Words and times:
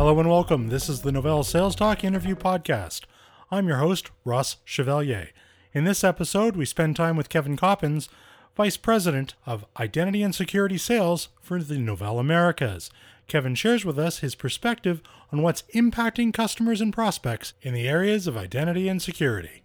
Hello 0.00 0.18
and 0.18 0.30
welcome. 0.30 0.68
This 0.68 0.88
is 0.88 1.02
the 1.02 1.10
Novell 1.10 1.44
Sales 1.44 1.76
Talk 1.76 2.04
Interview 2.04 2.34
Podcast. 2.34 3.02
I'm 3.50 3.68
your 3.68 3.76
host, 3.76 4.10
Ross 4.24 4.56
Chevalier. 4.64 5.28
In 5.74 5.84
this 5.84 6.02
episode, 6.02 6.56
we 6.56 6.64
spend 6.64 6.96
time 6.96 7.18
with 7.18 7.28
Kevin 7.28 7.54
Coppins, 7.54 8.08
Vice 8.56 8.78
President 8.78 9.34
of 9.44 9.66
Identity 9.78 10.22
and 10.22 10.34
Security 10.34 10.78
Sales 10.78 11.28
for 11.42 11.62
the 11.62 11.74
Novell 11.74 12.18
Americas. 12.18 12.88
Kevin 13.28 13.54
shares 13.54 13.84
with 13.84 13.98
us 13.98 14.20
his 14.20 14.34
perspective 14.34 15.02
on 15.30 15.42
what's 15.42 15.64
impacting 15.74 16.32
customers 16.32 16.80
and 16.80 16.94
prospects 16.94 17.52
in 17.60 17.74
the 17.74 17.86
areas 17.86 18.26
of 18.26 18.38
identity 18.38 18.88
and 18.88 19.02
security. 19.02 19.62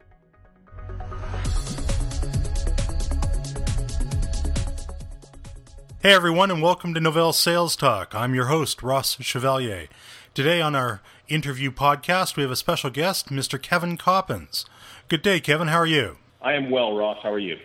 Hey 6.02 6.12
everyone, 6.12 6.52
and 6.52 6.62
welcome 6.62 6.94
to 6.94 7.00
Novell 7.00 7.34
Sales 7.34 7.78
Talk. 7.78 8.14
I'm 8.14 8.36
your 8.36 8.48
host, 8.48 8.84
Ross 8.84 9.16
Chevalier. 9.22 9.88
Today 10.36 10.60
on 10.60 10.76
our 10.76 11.00
interview 11.30 11.72
podcast, 11.72 12.36
we 12.36 12.44
have 12.44 12.52
a 12.52 12.58
special 12.58 12.90
guest, 12.90 13.30
Mr. 13.30 13.60
Kevin 13.60 13.96
Coppins. 13.96 14.66
Good 15.08 15.22
day, 15.22 15.40
Kevin. 15.40 15.70
How 15.70 15.78
are 15.78 15.86
you? 15.86 16.18
I 16.42 16.56
am 16.56 16.70
well, 16.70 16.94
Ross. 16.94 17.20
How 17.24 17.32
are 17.32 17.40
you? 17.40 17.58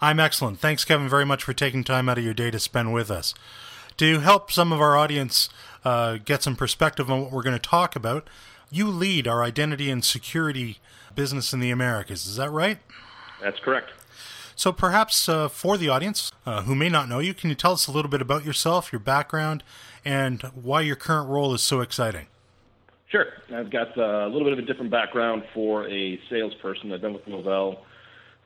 I'm 0.00 0.20
excellent. 0.20 0.60
Thanks, 0.60 0.84
Kevin, 0.84 1.08
very 1.08 1.26
much 1.26 1.42
for 1.42 1.52
taking 1.52 1.82
time 1.82 2.08
out 2.08 2.16
of 2.16 2.22
your 2.22 2.32
day 2.32 2.52
to 2.52 2.60
spend 2.60 2.94
with 2.94 3.10
us. 3.10 3.34
To 3.96 4.20
help 4.20 4.52
some 4.52 4.72
of 4.72 4.80
our 4.80 4.96
audience 4.96 5.48
uh, 5.84 6.18
get 6.24 6.44
some 6.44 6.54
perspective 6.54 7.10
on 7.10 7.22
what 7.22 7.32
we're 7.32 7.42
going 7.42 7.58
to 7.58 7.68
talk 7.68 7.96
about, 7.96 8.30
you 8.70 8.86
lead 8.86 9.26
our 9.26 9.42
identity 9.42 9.90
and 9.90 10.04
security 10.04 10.78
business 11.16 11.52
in 11.52 11.58
the 11.58 11.72
Americas. 11.72 12.24
Is 12.24 12.36
that 12.36 12.50
right? 12.50 12.78
That's 13.42 13.58
correct. 13.58 13.90
So 14.54 14.70
perhaps 14.70 15.28
uh, 15.28 15.48
for 15.48 15.76
the 15.76 15.88
audience 15.88 16.30
uh, 16.46 16.62
who 16.62 16.76
may 16.76 16.88
not 16.88 17.08
know 17.08 17.18
you, 17.18 17.34
can 17.34 17.50
you 17.50 17.56
tell 17.56 17.72
us 17.72 17.88
a 17.88 17.92
little 17.92 18.10
bit 18.10 18.22
about 18.22 18.44
yourself, 18.44 18.92
your 18.92 19.00
background, 19.00 19.64
and 20.04 20.42
why 20.54 20.82
your 20.82 20.96
current 20.96 21.28
role 21.28 21.54
is 21.54 21.62
so 21.62 21.80
exciting? 21.80 22.26
Sure. 23.08 23.26
I've 23.54 23.70
got 23.70 23.96
uh, 23.96 24.26
a 24.26 24.28
little 24.28 24.44
bit 24.44 24.52
of 24.52 24.58
a 24.58 24.62
different 24.62 24.90
background 24.90 25.44
for 25.54 25.88
a 25.88 26.18
salesperson. 26.28 26.92
I've 26.92 27.00
been 27.00 27.12
with 27.12 27.26
Novell 27.26 27.78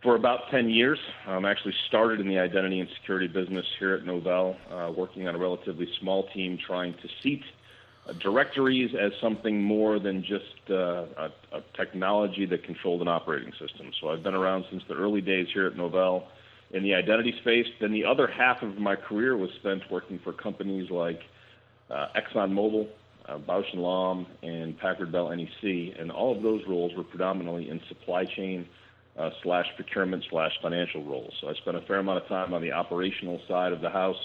for 0.03 0.14
about 0.14 0.51
10 0.51 0.70
years. 0.70 0.98
I 1.27 1.36
um, 1.36 1.45
actually 1.45 1.75
started 1.89 2.20
in 2.20 2.29
the 2.29 2.39
identity 2.39 2.81
and 2.81 2.89
security 3.01 3.27
business 3.27 3.67
here 3.79 3.95
at 3.95 4.05
Novell, 4.05 4.56
uh, 4.70 4.92
working 4.92 5.27
on 5.27 5.34
a 5.34 5.39
relatively 5.39 5.89
small 6.01 6.29
team 6.34 6.59
trying 6.64 6.95
to 6.95 7.09
seat 7.23 7.42
uh, 8.06 8.12
directories 8.14 8.95
as 8.95 9.12
something 9.20 9.62
more 9.62 9.98
than 9.98 10.23
just 10.23 10.70
uh, 10.70 11.06
a, 11.17 11.33
a, 11.53 11.62
technology 11.75 12.47
that 12.47 12.62
controlled 12.64 13.03
an 13.03 13.09
operating 13.09 13.53
system. 13.53 13.91
So 14.01 14.11
I've 14.11 14.23
been 14.23 14.34
around 14.34 14.67
since 14.70 14.83
the 14.89 14.95
early 14.95 15.20
days 15.20 15.48
here 15.53 15.67
at 15.67 15.75
Novell 15.75 16.25
in 16.70 16.83
the 16.83 16.95
identity 16.95 17.34
space. 17.41 17.67
Then 17.81 17.92
the 17.92 18.05
other 18.05 18.27
half 18.27 18.62
of 18.62 18.79
my 18.79 18.97
career 18.97 19.36
was 19.36 19.51
spent 19.59 19.83
working 19.91 20.19
for 20.23 20.33
companies 20.33 20.91
like 20.91 21.23
uh, 21.91 22.08
ExxonMobil, 22.17 22.89
uh, 23.27 23.39
Bausch 23.39 23.72
& 23.72 23.75
Lomb, 23.75 24.27
and 24.42 24.78
Packard 24.78 25.12
Bell 25.12 25.34
NEC, 25.34 25.98
and 25.98 26.11
all 26.11 26.34
of 26.36 26.42
those 26.42 26.62
roles 26.67 26.95
were 26.97 27.05
predominantly 27.05 27.69
in 27.69 27.80
supply 27.89 28.25
chain 28.25 28.67
uh, 29.19 29.30
slash 29.42 29.67
procurement 29.77 30.25
slash 30.30 30.53
financial 30.62 31.05
roles. 31.05 31.34
So 31.41 31.48
I 31.48 31.55
spent 31.55 31.77
a 31.77 31.83
fair 31.83 31.98
amount 31.98 32.22
of 32.22 32.28
time 32.28 32.55
on 32.55 32.62
the 32.62 32.72
operational 32.72 33.41
side 33.48 33.72
of 33.72 33.80
the 33.80 33.91
house 33.91 34.17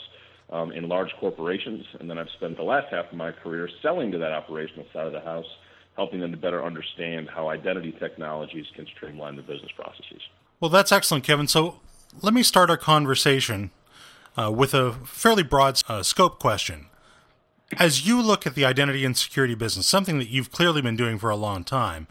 um, 0.51 0.71
in 0.71 0.87
large 0.87 1.11
corporations, 1.19 1.85
and 1.99 2.09
then 2.09 2.17
I've 2.17 2.29
spent 2.29 2.57
the 2.57 2.63
last 2.63 2.87
half 2.91 3.07
of 3.11 3.17
my 3.17 3.31
career 3.31 3.69
selling 3.81 4.11
to 4.11 4.17
that 4.19 4.31
operational 4.31 4.85
side 4.93 5.07
of 5.07 5.13
the 5.13 5.21
house, 5.21 5.47
helping 5.95 6.19
them 6.19 6.31
to 6.31 6.37
better 6.37 6.63
understand 6.63 7.29
how 7.29 7.49
identity 7.49 7.91
technologies 7.99 8.65
can 8.75 8.85
streamline 8.95 9.35
the 9.35 9.41
business 9.41 9.71
processes. 9.75 10.21
Well, 10.59 10.69
that's 10.69 10.91
excellent, 10.91 11.23
Kevin. 11.23 11.47
So 11.47 11.79
let 12.21 12.33
me 12.33 12.43
start 12.43 12.69
our 12.69 12.77
conversation 12.77 13.71
uh, 14.37 14.51
with 14.51 14.73
a 14.73 14.93
fairly 15.05 15.43
broad 15.43 15.81
uh, 15.87 16.03
scope 16.03 16.39
question. 16.39 16.87
As 17.79 18.07
you 18.07 18.21
look 18.21 18.45
at 18.45 18.55
the 18.55 18.65
identity 18.65 19.05
and 19.05 19.17
security 19.17 19.55
business, 19.55 19.87
something 19.87 20.19
that 20.19 20.29
you've 20.29 20.51
clearly 20.51 20.81
been 20.81 20.95
doing 20.95 21.17
for 21.17 21.29
a 21.29 21.35
long 21.35 21.63
time, 21.63 22.07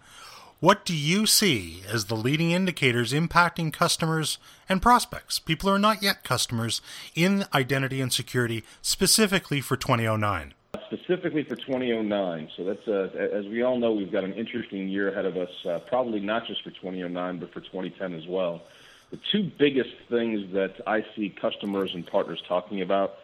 what 0.61 0.85
do 0.85 0.95
you 0.95 1.27
see 1.27 1.83
as 1.89 2.05
the 2.05 2.15
leading 2.15 2.53
indicators 2.53 3.13
impacting 3.13 3.73
customers 3.73 4.39
and 4.69 4.81
prospects, 4.81 5.39
people 5.39 5.69
who 5.69 5.75
are 5.75 5.79
not 5.79 6.03
yet 6.03 6.23
customers, 6.23 6.81
in 7.15 7.45
identity 7.53 8.01
and 8.01 8.13
security, 8.13 8.63
specifically 8.81 9.61
for 9.61 9.77
2009? 9.77 10.55
Specifically 10.87 11.43
for 11.43 11.57
2009. 11.57 12.49
So 12.57 12.65
that's, 12.65 12.87
uh, 12.87 13.09
as 13.33 13.47
we 13.47 13.63
all 13.63 13.79
know, 13.79 13.93
we've 13.93 14.13
got 14.13 14.25
an 14.25 14.35
interesting 14.35 14.89
year 14.89 15.11
ahead 15.11 15.25
of 15.25 15.37
us, 15.37 15.51
uh, 15.67 15.81
probably 15.81 16.21
not 16.21 16.47
just 16.47 16.63
for 16.63 16.71
2009, 16.71 17.39
but 17.39 17.53
for 17.53 17.61
2010 17.61 18.15
as 18.15 18.27
well. 18.27 18.63
The 19.11 19.19
two 19.31 19.51
biggest 19.59 19.91
things 20.09 20.53
that 20.53 20.81
I 20.87 21.05
see 21.17 21.29
customers 21.29 21.91
and 21.93 22.07
partners 22.07 22.41
talking 22.49 22.81
about 22.83 23.17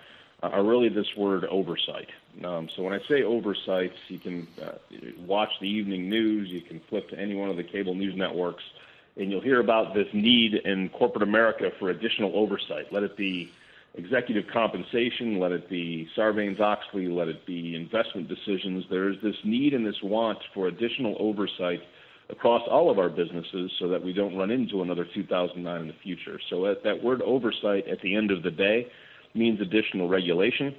are 0.43 0.63
really 0.63 0.89
this 0.89 1.17
word 1.17 1.45
oversight. 1.47 2.09
Um, 2.45 2.69
so 2.77 2.83
when 2.83 2.93
I 2.93 3.01
say 3.09 3.23
oversight, 3.23 3.93
you 4.09 4.19
can 4.19 4.47
uh, 4.63 4.73
watch 5.27 5.51
the 5.61 5.69
evening 5.69 6.09
news, 6.09 6.49
you 6.49 6.61
can 6.61 6.81
flip 6.89 7.09
to 7.11 7.19
any 7.19 7.35
one 7.35 7.51
of 7.51 7.57
the 7.57 7.65
cable 7.65 7.95
news 7.95 8.15
networks, 8.17 8.63
and 9.17 9.31
you'll 9.31 9.41
hear 9.41 9.61
about 9.61 9.95
this 9.95 10.07
need 10.13 10.55
in 10.55 10.89
corporate 10.91 11.23
America 11.23 11.71
for 11.79 11.91
additional 11.91 12.37
oversight. 12.37 12.93
Let 12.93 13.03
it 13.03 13.17
be 13.17 13.51
executive 13.95 14.45
compensation, 14.53 15.41
let 15.41 15.51
it 15.51 15.69
be 15.69 16.09
Sarbanes 16.17 16.61
Oxley, 16.61 17.09
let 17.09 17.29
it 17.29 17.45
be 17.45 17.75
investment 17.75 18.29
decisions. 18.29 18.85
There 18.89 19.09
is 19.09 19.17
this 19.23 19.37
need 19.45 19.75
and 19.75 19.85
this 19.85 20.01
want 20.03 20.39
for 20.55 20.69
additional 20.69 21.17
oversight 21.19 21.81
across 22.31 22.63
all 22.71 22.91
of 22.91 22.99
our 22.99 23.09
businesses 23.09 23.73
so 23.79 23.89
that 23.89 24.03
we 24.03 24.13
don't 24.13 24.37
run 24.37 24.51
into 24.51 24.83
another 24.83 25.07
2009 25.15 25.81
in 25.81 25.89
the 25.89 25.95
future. 26.03 26.39
So 26.51 26.75
that 26.85 27.03
word 27.03 27.23
oversight 27.23 27.89
at 27.89 28.01
the 28.03 28.15
end 28.15 28.31
of 28.31 28.43
the 28.43 28.51
day 28.51 28.87
means 29.35 29.61
additional 29.61 30.09
regulation. 30.09 30.75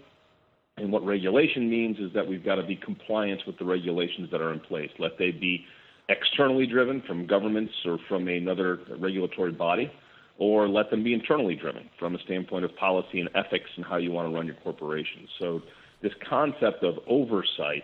And 0.80 0.92
what 0.92 1.06
regulation 1.06 1.70
means 1.70 1.98
is 2.00 2.14
that 2.14 2.28
we've 2.28 2.44
got 2.44 2.56
to 2.56 2.64
be 2.64 2.76
compliant 2.76 3.42
with 3.46 3.58
the 3.58 3.66
regulations 3.66 4.30
that 4.32 4.42
are 4.42 4.54
in 4.54 4.60
place. 4.60 4.90
Let 4.98 5.18
they 5.18 5.32
be 5.32 5.66
externally 6.08 6.66
driven 6.66 7.02
from 7.02 7.28
governments 7.28 7.74
or 7.86 8.00
from 8.08 8.28
another 8.28 8.80
regulatory 8.98 9.52
body, 9.52 9.92
or 10.38 10.68
let 10.70 10.90
them 10.90 11.04
be 11.04 11.14
internally 11.14 11.56
driven 11.56 11.90
from 12.00 12.16
a 12.16 12.20
standpoint 12.20 12.66
of 12.66 12.76
policy 12.78 13.20
and 13.20 13.30
ethics 13.36 13.70
and 13.76 13.86
how 13.86 13.98
you 13.98 14.12
want 14.12 14.30
to 14.30 14.34
run 14.34 14.46
your 14.46 14.56
corporation. 14.64 15.28
So, 15.38 15.62
this 16.02 16.14
concept 16.30 16.82
of 16.84 16.96
oversight 17.08 17.84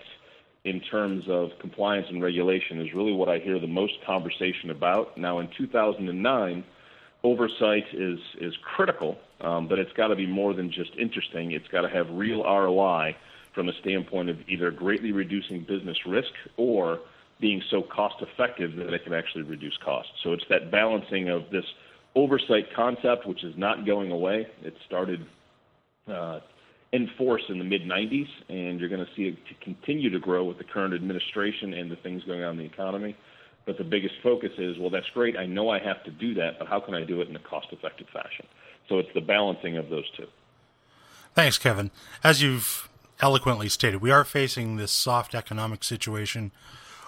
in 0.64 0.80
terms 0.80 1.26
of 1.28 1.50
compliance 1.60 2.08
and 2.10 2.24
regulation 2.24 2.80
is 2.80 2.88
really 2.96 3.12
what 3.12 3.28
I 3.28 3.40
hear 3.40 3.60
the 3.60 3.68
most 3.68 3.94
conversation 4.06 4.70
about. 4.70 5.18
Now, 5.18 5.40
in 5.40 5.50
2009, 5.58 6.64
oversight 7.26 7.86
is 7.92 8.20
is 8.40 8.54
critical, 8.62 9.18
um, 9.42 9.68
but 9.68 9.80
it's 9.80 9.92
got 9.94 10.08
to 10.08 10.16
be 10.16 10.28
more 10.28 10.54
than 10.54 10.72
just 10.72 10.92
interesting. 10.98 11.52
It's 11.52 11.68
got 11.68 11.82
to 11.82 11.90
have 11.90 12.08
real 12.12 12.44
ROI 12.44 13.16
from 13.54 13.68
a 13.68 13.74
standpoint 13.82 14.30
of 14.30 14.38
either 14.48 14.70
greatly 14.70 15.12
reducing 15.12 15.64
business 15.64 15.98
risk 16.06 16.32
or 16.56 17.00
being 17.40 17.62
so 17.70 17.82
cost 17.82 18.16
effective 18.22 18.76
that 18.76 18.94
it 18.94 19.04
can 19.04 19.14
actually 19.14 19.44
reduce 19.44 19.78
costs. 19.84 20.12
So 20.24 20.34
it's 20.34 20.46
that 20.50 20.72
balancing 20.72 21.30
of 21.30 21.50
this 21.52 21.66
oversight 22.16 22.74
concept, 22.76 23.26
which 23.26 23.44
is 23.44 23.56
not 23.58 23.86
going 23.86 24.12
away. 24.12 24.48
It 24.62 24.76
started 24.86 25.26
uh, 26.08 26.40
in 26.92 27.10
force 27.18 27.44
in 27.50 27.58
the 27.58 27.66
mid 27.66 27.82
90s, 27.82 28.30
and 28.50 28.80
you're 28.80 28.90
going 28.90 29.06
to 29.06 29.12
see 29.16 29.24
it 29.24 29.38
to 29.48 29.66
continue 29.66 30.10
to 30.12 30.20
grow 30.20 30.44
with 30.44 30.60
the 30.60 30.64
current 30.64 30.94
administration 30.94 31.74
and 31.74 31.90
the 31.90 31.98
things 31.98 32.24
going 32.24 32.44
on 32.44 32.52
in 32.52 32.58
the 32.60 32.66
economy. 32.66 33.18
But 33.66 33.78
the 33.78 33.84
biggest 33.84 34.16
focus 34.22 34.52
is, 34.58 34.78
well, 34.78 34.92
that's 34.92 35.10
great. 35.14 35.36
I 35.38 35.46
know 35.46 35.70
I 35.70 35.80
have 35.80 36.04
to 36.04 36.12
do 36.12 36.36
that, 36.36 36.60
but 36.60 36.68
how 36.68 36.80
can 36.80 36.94
I 36.94 37.04
do 37.04 37.22
it 37.22 37.30
in 37.30 37.36
a 37.36 37.40
cost 37.40 37.68
effective 37.72 38.08
fashion? 38.14 38.46
So 38.88 39.00
it's 39.00 39.10
the 39.14 39.22
balancing 39.22 39.78
of 39.78 39.90
those 39.90 40.10
two. 40.16 40.28
Thanks, 41.34 41.58
Kevin. 41.58 41.92
As 42.24 42.42
you've 42.44 42.88
eloquently 43.22 43.70
stated, 43.70 44.02
we 44.02 44.12
are 44.12 44.24
facing 44.24 44.76
this 44.76 44.92
soft 44.92 45.34
economic 45.34 45.84
situation. 45.84 46.52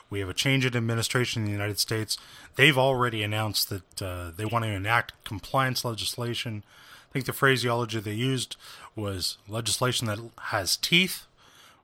We 0.10 0.20
have 0.20 0.30
a 0.30 0.34
change 0.34 0.66
in 0.66 0.76
administration 0.76 1.42
in 1.42 1.46
the 1.46 1.52
United 1.52 1.80
States. 1.80 2.18
They've 2.56 2.78
already 2.78 3.24
announced 3.24 3.70
that 3.70 4.02
uh, 4.02 4.32
they 4.36 4.46
want 4.46 4.66
to 4.66 4.72
enact 4.72 5.24
compliance 5.24 5.86
legislation. 5.86 6.64
I 7.10 7.14
think 7.14 7.26
the 7.26 7.34
phraseology 7.34 8.00
they 8.00 8.14
used 8.14 8.56
was 8.96 9.38
legislation 9.48 10.08
that 10.08 10.20
has 10.46 10.76
teeth, 10.78 11.26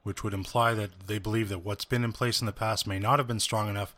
which 0.04 0.24
would 0.24 0.34
imply 0.34 0.74
that 0.74 1.08
they 1.08 1.20
believe 1.20 1.50
that 1.50 1.64
what's 1.64 1.86
been 1.86 2.04
in 2.04 2.12
place 2.12 2.42
in 2.42 2.46
the 2.46 2.52
past 2.52 2.88
may 2.88 3.00
not 3.00 3.20
have 3.20 3.28
been 3.28 3.40
strong 3.40 3.70
enough. 3.70 3.96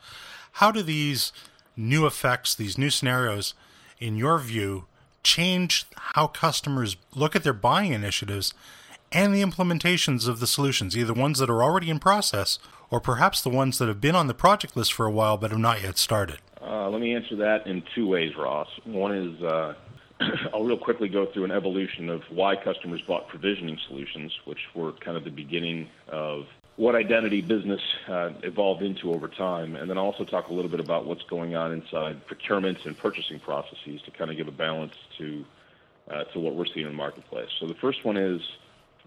How 0.59 0.71
do 0.71 0.81
these 0.81 1.33
new 1.75 2.05
effects, 2.05 2.55
these 2.55 2.77
new 2.77 2.89
scenarios, 2.89 3.55
in 3.99 4.15
your 4.15 4.39
view, 4.39 4.85
change 5.21 5.85
how 5.97 6.27
customers 6.27 6.95
look 7.13 7.35
at 7.35 7.43
their 7.43 7.51
buying 7.51 7.91
initiatives 7.91 8.53
and 9.11 9.35
the 9.35 9.41
implementations 9.41 10.29
of 10.29 10.39
the 10.39 10.47
solutions, 10.47 10.95
either 10.95 11.13
ones 11.13 11.39
that 11.39 11.49
are 11.49 11.61
already 11.61 11.89
in 11.89 11.99
process 11.99 12.57
or 12.89 13.01
perhaps 13.01 13.41
the 13.41 13.49
ones 13.49 13.79
that 13.79 13.89
have 13.89 13.99
been 13.99 14.15
on 14.15 14.27
the 14.27 14.33
project 14.33 14.77
list 14.77 14.93
for 14.93 15.05
a 15.05 15.11
while 15.11 15.35
but 15.35 15.51
have 15.51 15.59
not 15.59 15.83
yet 15.83 15.97
started? 15.97 16.37
Uh, 16.61 16.89
let 16.89 17.01
me 17.01 17.13
answer 17.13 17.35
that 17.35 17.67
in 17.67 17.83
two 17.93 18.07
ways, 18.07 18.31
Ross. 18.37 18.69
One 18.85 19.13
is 19.13 19.43
uh, 19.43 19.73
I'll 20.53 20.63
real 20.63 20.77
quickly 20.77 21.09
go 21.09 21.25
through 21.33 21.43
an 21.43 21.51
evolution 21.51 22.07
of 22.07 22.21
why 22.29 22.55
customers 22.55 23.01
bought 23.05 23.27
provisioning 23.27 23.77
solutions, 23.89 24.31
which 24.45 24.59
were 24.73 24.93
kind 24.93 25.17
of 25.17 25.25
the 25.25 25.31
beginning 25.31 25.89
of 26.07 26.45
what 26.77 26.95
identity 26.95 27.41
business 27.41 27.81
uh, 28.07 28.31
evolved 28.43 28.81
into 28.81 29.13
over 29.13 29.27
time, 29.27 29.75
and 29.75 29.89
then 29.89 29.97
also 29.97 30.23
talk 30.25 30.49
a 30.49 30.53
little 30.53 30.71
bit 30.71 30.79
about 30.79 31.05
what's 31.05 31.23
going 31.23 31.55
on 31.55 31.71
inside 31.71 32.21
procurements 32.27 32.85
and 32.85 32.97
purchasing 32.97 33.39
processes 33.39 34.01
to 34.05 34.11
kind 34.11 34.29
of 34.31 34.37
give 34.37 34.47
a 34.47 34.51
balance 34.51 34.95
to 35.17 35.45
uh, 36.11 36.23
to 36.25 36.39
what 36.39 36.55
we're 36.55 36.65
seeing 36.73 36.85
in 36.85 36.91
the 36.91 36.97
marketplace. 36.97 37.49
So 37.59 37.67
the 37.67 37.75
first 37.75 38.03
one 38.05 38.17
is 38.17 38.41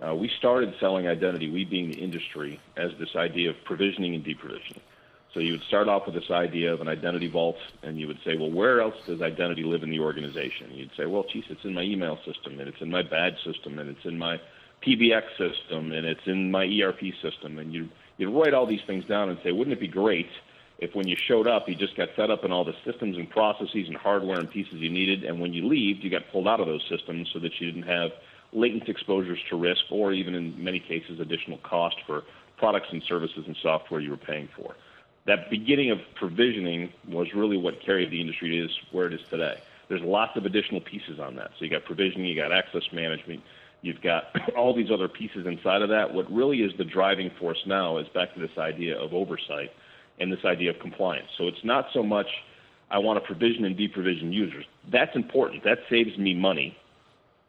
Uh, 0.01 0.15
we 0.15 0.29
started 0.39 0.73
selling 0.79 1.09
identity, 1.09 1.51
we 1.51 1.65
being 1.65 1.91
the 1.91 2.01
industry, 2.09 2.61
as 2.77 2.91
this 3.03 3.17
idea 3.17 3.51
of 3.51 3.57
provisioning 3.65 4.15
and 4.15 4.25
deprovisioning. 4.25 4.81
So 5.35 5.41
you 5.41 5.53
would 5.55 5.67
start 5.73 5.89
off 5.89 6.07
with 6.07 6.15
this 6.15 6.31
idea 6.31 6.73
of 6.73 6.81
an 6.81 6.89
identity 6.89 7.29
vault, 7.29 7.59
and 7.83 7.99
you 8.01 8.07
would 8.07 8.21
say, 8.25 8.37
well, 8.41 8.53
where 8.61 8.81
else 8.81 8.95
does 9.09 9.21
identity 9.21 9.65
live 9.65 9.83
in 9.83 9.91
the 9.91 9.99
organization? 9.99 10.65
And 10.71 10.77
you'd 10.79 10.97
say, 10.97 11.07
well, 11.07 11.25
geez, 11.31 11.47
it's 11.51 11.65
in 11.65 11.75
my 11.75 11.83
email 11.83 12.17
system, 12.29 12.61
and 12.61 12.69
it's 12.71 12.81
in 12.81 12.91
my 12.91 13.03
badge 13.03 13.39
system, 13.43 13.79
and 13.81 13.91
it's 13.91 14.07
in 14.13 14.17
my 14.19 14.41
PBX 14.87 15.23
system, 15.37 15.93
and 15.93 16.07
it's 16.07 16.27
in 16.27 16.51
my 16.51 16.65
ERP 16.65 17.01
system. 17.23 17.59
And 17.59 17.73
you 17.73 17.89
you'd 18.17 18.31
write 18.31 18.55
all 18.55 18.67
these 18.67 18.83
things 18.87 19.05
down 19.05 19.29
and 19.29 19.39
say, 19.43 19.53
wouldn't 19.53 19.77
it 19.77 19.81
be 19.81 19.89
great 19.89 20.29
if 20.79 20.95
when 20.95 21.09
you 21.09 21.17
showed 21.17 21.49
up, 21.49 21.69
you 21.69 21.75
just 21.75 21.97
got 21.97 22.09
set 22.15 22.31
up 22.31 22.45
in 22.45 22.53
all 22.53 22.65
the 22.65 22.75
systems 22.85 23.17
and 23.17 23.29
processes 23.29 23.89
and 23.89 23.97
hardware 23.97 24.39
and 24.39 24.49
pieces 24.49 24.75
you 24.75 24.91
needed, 24.91 25.25
and 25.25 25.41
when 25.41 25.53
you 25.53 25.67
leave, 25.67 26.05
you 26.05 26.11
got 26.11 26.23
pulled 26.31 26.47
out 26.47 26.61
of 26.61 26.67
those 26.67 26.85
systems 26.89 27.29
so 27.33 27.41
that 27.41 27.61
you 27.61 27.71
didn't 27.71 27.89
have 27.89 28.13
latent 28.53 28.89
exposures 28.89 29.41
to 29.51 29.57
risk, 29.57 29.83
or 29.91 30.13
even 30.13 30.35
in 30.35 30.63
many 30.63 30.79
cases, 30.79 31.19
additional 31.19 31.59
cost 31.59 31.97
for 32.07 32.23
products 32.57 32.89
and 32.93 33.03
services 33.03 33.45
and 33.47 33.57
software 33.61 34.01
you 34.01 34.11
were 34.11 34.17
paying 34.17 34.49
for 34.57 34.75
that 35.29 35.51
beginning 35.51 35.91
of 35.91 35.99
provisioning 36.15 36.91
was 37.07 37.35
really 37.35 37.59
what 37.59 37.81
carried 37.83 38.11
the 38.11 38.21
industry 38.21 38.59
is 38.59 38.71
where 38.93 39.07
it 39.07 39.13
is 39.13 39.21
today. 39.29 39.61
There's 39.89 40.01
lots 40.01 40.37
of 40.37 40.47
additional 40.47 40.81
pieces 40.81 41.21
on 41.21 41.37
that. 41.37 41.51
So 41.59 41.67
you 41.67 41.71
got 41.71 41.85
provisioning, 41.85 42.27
you 42.27 42.35
got 42.35 42.51
access 42.51 42.83
management, 42.93 43.43
you've 43.83 44.01
got 44.03 44.25
all 44.57 44.75
these 44.75 44.91
other 44.93 45.09
pieces 45.09 45.47
inside 45.47 45.83
of 45.83 45.89
that. 45.89 46.13
What 46.13 46.31
really 46.31 46.59
is 46.59 46.73
the 46.79 46.85
driving 46.85 47.31
force 47.39 47.59
now 47.67 47.99
is 47.99 48.07
back 48.15 48.35
to 48.35 48.41
this 48.41 48.57
idea 48.59 48.99
of 48.99 49.13
oversight 49.13 49.71
and 50.21 50.33
this 50.33 50.45
idea 50.45 50.71
of 50.71 50.79
compliance. 50.81 51.29
So 51.39 51.47
it's 51.47 51.65
not 51.65 51.87
so 51.93 52.03
much 52.03 52.27
I 52.91 52.99
want 52.99 53.23
to 53.23 53.27
provision 53.27 53.65
and 53.65 53.77
deprovision 53.77 54.33
users. 54.33 54.65
That's 54.91 55.15
important. 55.15 55.63
That 55.65 55.79
saves 55.91 56.17
me 56.19 56.35
money. 56.35 56.77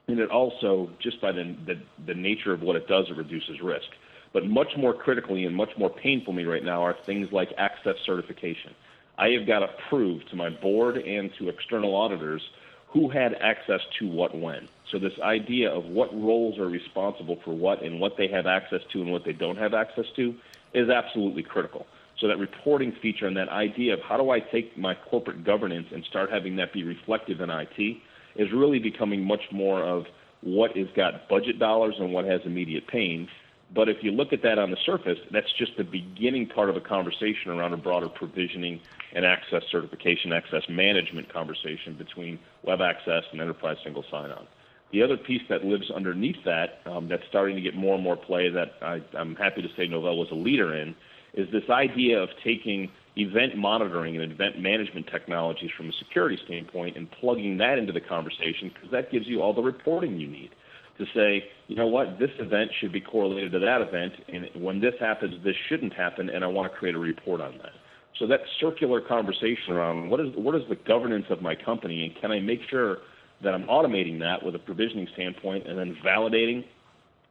And 0.07 0.19
it 0.19 0.29
also, 0.31 0.89
just 1.01 1.21
by 1.21 1.31
the, 1.31 1.55
the, 1.65 1.75
the 2.07 2.13
nature 2.13 2.51
of 2.51 2.61
what 2.61 2.75
it 2.75 2.87
does, 2.87 3.05
it 3.09 3.15
reduces 3.15 3.61
risk. 3.63 3.87
But 4.33 4.45
much 4.45 4.67
more 4.77 4.93
critically 4.93 5.45
and 5.45 5.55
much 5.55 5.69
more 5.77 5.89
painful 5.89 6.33
me 6.33 6.43
right 6.43 6.63
now 6.63 6.83
are 6.83 6.95
things 7.05 7.27
like 7.31 7.49
access 7.57 7.95
certification. 8.05 8.71
I 9.17 9.29
have 9.29 9.47
got 9.47 9.59
to 9.59 9.67
prove 9.89 10.21
to 10.29 10.35
my 10.35 10.49
board 10.49 10.97
and 10.97 11.29
to 11.39 11.49
external 11.49 11.95
auditors 11.95 12.41
who 12.89 13.09
had 13.09 13.35
access 13.35 13.81
to 13.99 14.07
what 14.07 14.35
when. 14.37 14.67
So 14.91 14.97
this 14.97 15.13
idea 15.21 15.71
of 15.71 15.85
what 15.85 16.13
roles 16.13 16.57
are 16.57 16.67
responsible 16.67 17.39
for 17.45 17.51
what 17.51 17.83
and 17.83 17.99
what 17.99 18.17
they 18.17 18.27
have 18.27 18.47
access 18.47 18.81
to 18.91 19.01
and 19.01 19.11
what 19.11 19.25
they 19.25 19.33
don't 19.33 19.57
have 19.57 19.73
access 19.73 20.05
to 20.15 20.35
is 20.73 20.89
absolutely 20.89 21.43
critical. 21.43 21.85
So 22.19 22.27
that 22.27 22.37
reporting 22.37 22.91
feature 23.01 23.27
and 23.27 23.37
that 23.37 23.49
idea 23.49 23.93
of 23.93 24.01
how 24.01 24.17
do 24.17 24.31
I 24.31 24.39
take 24.39 24.77
my 24.77 24.95
corporate 24.95 25.43
governance 25.43 25.87
and 25.93 26.03
start 26.03 26.31
having 26.31 26.55
that 26.57 26.73
be 26.73 26.83
reflective 26.83 27.41
in 27.41 27.49
IT 27.49 27.97
is 28.35 28.51
really 28.51 28.79
becoming 28.79 29.23
much 29.23 29.43
more 29.51 29.83
of 29.83 30.05
what 30.41 30.75
has 30.75 30.87
got 30.95 31.29
budget 31.29 31.59
dollars 31.59 31.95
and 31.99 32.11
what 32.11 32.25
has 32.25 32.41
immediate 32.45 32.87
pain 32.87 33.27
but 33.73 33.87
if 33.87 33.97
you 34.01 34.11
look 34.11 34.33
at 34.33 34.41
that 34.43 34.57
on 34.57 34.71
the 34.71 34.77
surface, 34.83 35.19
that's 35.31 35.51
just 35.57 35.77
the 35.77 35.83
beginning 35.83 36.47
part 36.47 36.69
of 36.69 36.75
a 36.75 36.81
conversation 36.81 37.51
around 37.51 37.73
a 37.73 37.77
broader 37.77 38.09
provisioning 38.09 38.81
and 39.13 39.25
access 39.25 39.63
certification, 39.71 40.33
access 40.33 40.63
management 40.69 41.31
conversation 41.31 41.95
between 41.97 42.39
web 42.63 42.79
access 42.81 43.23
and 43.31 43.41
enterprise 43.41 43.77
single 43.83 44.03
sign-on. 44.11 44.47
The 44.91 45.03
other 45.03 45.17
piece 45.17 45.41
that 45.49 45.63
lives 45.63 45.91
underneath 45.95 46.43
that, 46.45 46.79
um, 46.85 47.07
that's 47.07 47.23
starting 47.29 47.55
to 47.55 47.61
get 47.61 47.75
more 47.75 47.95
and 47.95 48.03
more 48.03 48.17
play, 48.17 48.49
that 48.49 48.73
I, 48.81 49.01
I'm 49.17 49.35
happy 49.35 49.61
to 49.61 49.67
say 49.77 49.87
Novell 49.87 50.17
was 50.17 50.29
a 50.31 50.35
leader 50.35 50.75
in, 50.75 50.95
is 51.33 51.47
this 51.51 51.69
idea 51.69 52.17
of 52.19 52.29
taking 52.43 52.89
event 53.15 53.55
monitoring 53.55 54.19
and 54.19 54.31
event 54.31 54.59
management 54.59 55.07
technologies 55.11 55.69
from 55.77 55.89
a 55.89 55.93
security 55.99 56.39
standpoint 56.45 56.97
and 56.97 57.09
plugging 57.11 57.57
that 57.57 57.77
into 57.77 57.93
the 57.93 58.01
conversation 58.01 58.71
because 58.73 58.89
that 58.91 59.11
gives 59.11 59.27
you 59.27 59.41
all 59.41 59.53
the 59.53 59.61
reporting 59.61 60.19
you 60.19 60.27
need 60.27 60.49
to 60.97 61.05
say, 61.15 61.45
you 61.67 61.75
know 61.75 61.87
what, 61.87 62.19
this 62.19 62.29
event 62.39 62.69
should 62.79 62.91
be 62.91 62.99
correlated 62.99 63.53
to 63.53 63.59
that 63.59 63.81
event, 63.81 64.11
and 64.27 64.49
when 64.61 64.81
this 64.81 64.93
happens, 64.99 65.33
this 65.45 65.55
shouldn't 65.69 65.93
happen, 65.93 66.29
and 66.29 66.43
I 66.43 66.47
want 66.47 66.71
to 66.71 66.77
create 66.77 66.93
a 66.93 66.99
report 66.99 67.39
on 67.39 67.57
that. 67.59 67.71
So 68.17 68.27
that 68.27 68.41
circular 68.59 68.99
conversation 68.99 69.73
around 69.73 70.09
what 70.09 70.19
is 70.19 70.35
what 70.35 70.55
is 70.55 70.63
the 70.67 70.75
governance 70.75 71.25
of 71.29 71.41
my 71.41 71.55
company, 71.55 72.05
and 72.05 72.15
can 72.21 72.31
I 72.31 72.39
make 72.39 72.59
sure 72.69 72.97
that 73.41 73.53
I'm 73.53 73.63
automating 73.63 74.19
that 74.19 74.43
with 74.43 74.55
a 74.55 74.59
provisioning 74.59 75.07
standpoint, 75.13 75.67
and 75.67 75.77
then 75.77 75.97
validating 76.03 76.65